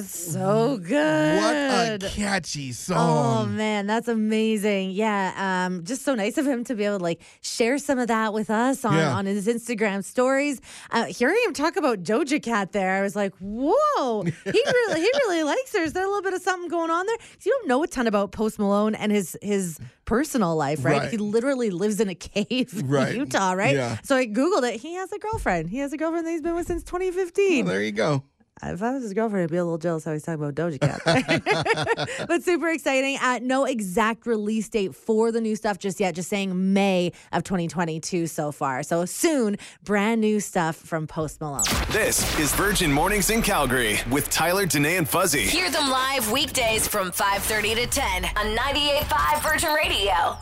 That's 0.00 0.32
so 0.32 0.78
good. 0.78 1.42
What 1.42 2.04
a 2.04 2.08
catchy 2.14 2.72
song. 2.72 2.96
Oh 2.98 3.46
man, 3.46 3.86
that's 3.86 4.06
amazing. 4.06 4.90
Yeah, 4.92 5.66
um, 5.66 5.82
just 5.84 6.02
so 6.04 6.14
nice 6.14 6.38
of 6.38 6.46
him 6.46 6.62
to 6.64 6.74
be 6.74 6.84
able 6.84 6.98
to 6.98 7.02
like 7.02 7.20
share 7.40 7.78
some 7.78 7.98
of 7.98 8.06
that 8.08 8.32
with 8.32 8.48
us 8.50 8.84
on, 8.84 8.94
Yeah. 8.94 9.14
on 9.14 9.26
his 9.26 9.48
Instagram 9.48 10.04
stories. 10.04 10.60
Uh, 10.90 11.06
hearing 11.06 11.40
him 11.46 11.52
talk 11.52 11.76
about 11.76 12.02
Doja 12.04 12.40
Cat 12.42 12.72
there, 12.72 12.94
I 12.94 13.02
was 13.02 13.16
like, 13.16 13.34
whoa, 13.40 14.22
he 14.22 14.30
really 14.44 15.00
he 15.00 15.10
really 15.14 15.42
likes 15.42 15.72
her. 15.74 15.82
Is 15.82 15.92
there 15.94 16.04
a 16.04 16.08
little 16.08 16.22
bit 16.22 16.34
of 16.34 16.42
something 16.42 16.68
going 16.68 16.90
on 16.90 17.06
there? 17.06 17.16
you 17.44 17.52
don't 17.52 17.66
know 17.68 17.82
a 17.82 17.88
ton 17.88 18.06
about 18.06 18.30
Post 18.30 18.58
Malone 18.58 18.94
and 18.94 19.10
his 19.10 19.36
his 19.42 19.78
personal 20.04 20.54
life, 20.56 20.84
right? 20.84 20.98
Right. 21.02 21.10
He 21.10 21.16
literally 21.16 21.70
lives 21.70 22.00
in 22.00 22.08
a 22.08 22.14
cave 22.14 22.82
Right. 22.84 23.10
in 23.14 23.16
Utah, 23.20 23.52
right? 23.52 23.74
Yeah. 23.74 23.98
So 24.04 24.16
I 24.16 24.26
googled 24.26 24.62
it. 24.72 24.80
He 24.80 24.94
has 24.94 25.12
a 25.12 25.18
girlfriend. 25.18 25.70
He 25.70 25.78
has 25.78 25.92
a 25.92 25.96
girlfriend 25.96 26.26
that 26.26 26.30
he's 26.30 26.40
been 26.42 26.54
with 26.54 26.66
since 26.66 26.82
2015. 26.84 27.64
Well, 27.64 27.74
there 27.74 27.82
you 27.82 27.92
go. 27.92 28.22
If 28.62 28.82
I 28.82 28.92
was 28.92 29.02
his 29.02 29.14
girlfriend, 29.14 29.44
I'd 29.44 29.50
be 29.50 29.56
a 29.56 29.64
little 29.64 29.78
jealous 29.78 30.04
how 30.04 30.12
he's 30.12 30.22
talking 30.22 30.42
about 30.42 30.54
Doja 30.54 30.80
Cat. 30.80 32.18
but 32.28 32.42
super 32.42 32.68
exciting. 32.68 33.18
Uh, 33.20 33.38
no 33.42 33.64
exact 33.64 34.26
release 34.26 34.68
date 34.68 34.94
for 34.94 35.32
the 35.32 35.40
new 35.40 35.56
stuff 35.56 35.78
just 35.78 36.00
yet, 36.00 36.14
just 36.14 36.28
saying 36.28 36.72
May 36.72 37.12
of 37.32 37.44
2022 37.44 38.26
so 38.26 38.52
far. 38.52 38.82
So 38.82 39.04
soon, 39.04 39.56
brand 39.84 40.20
new 40.20 40.40
stuff 40.40 40.76
from 40.76 41.06
Post 41.06 41.40
Malone. 41.40 41.62
This 41.90 42.38
is 42.38 42.52
Virgin 42.54 42.92
Mornings 42.92 43.30
in 43.30 43.42
Calgary 43.42 43.98
with 44.10 44.28
Tyler, 44.30 44.66
Danae, 44.66 44.96
and 44.96 45.08
Fuzzy. 45.08 45.42
Hear 45.42 45.70
them 45.70 45.90
live 45.90 46.30
weekdays 46.30 46.88
from 46.88 47.10
5.30 47.10 47.74
to 47.76 47.86
10 47.86 48.24
on 48.24 48.56
98.5 48.56 49.42
Virgin 49.42 49.72
Radio. 49.72 50.36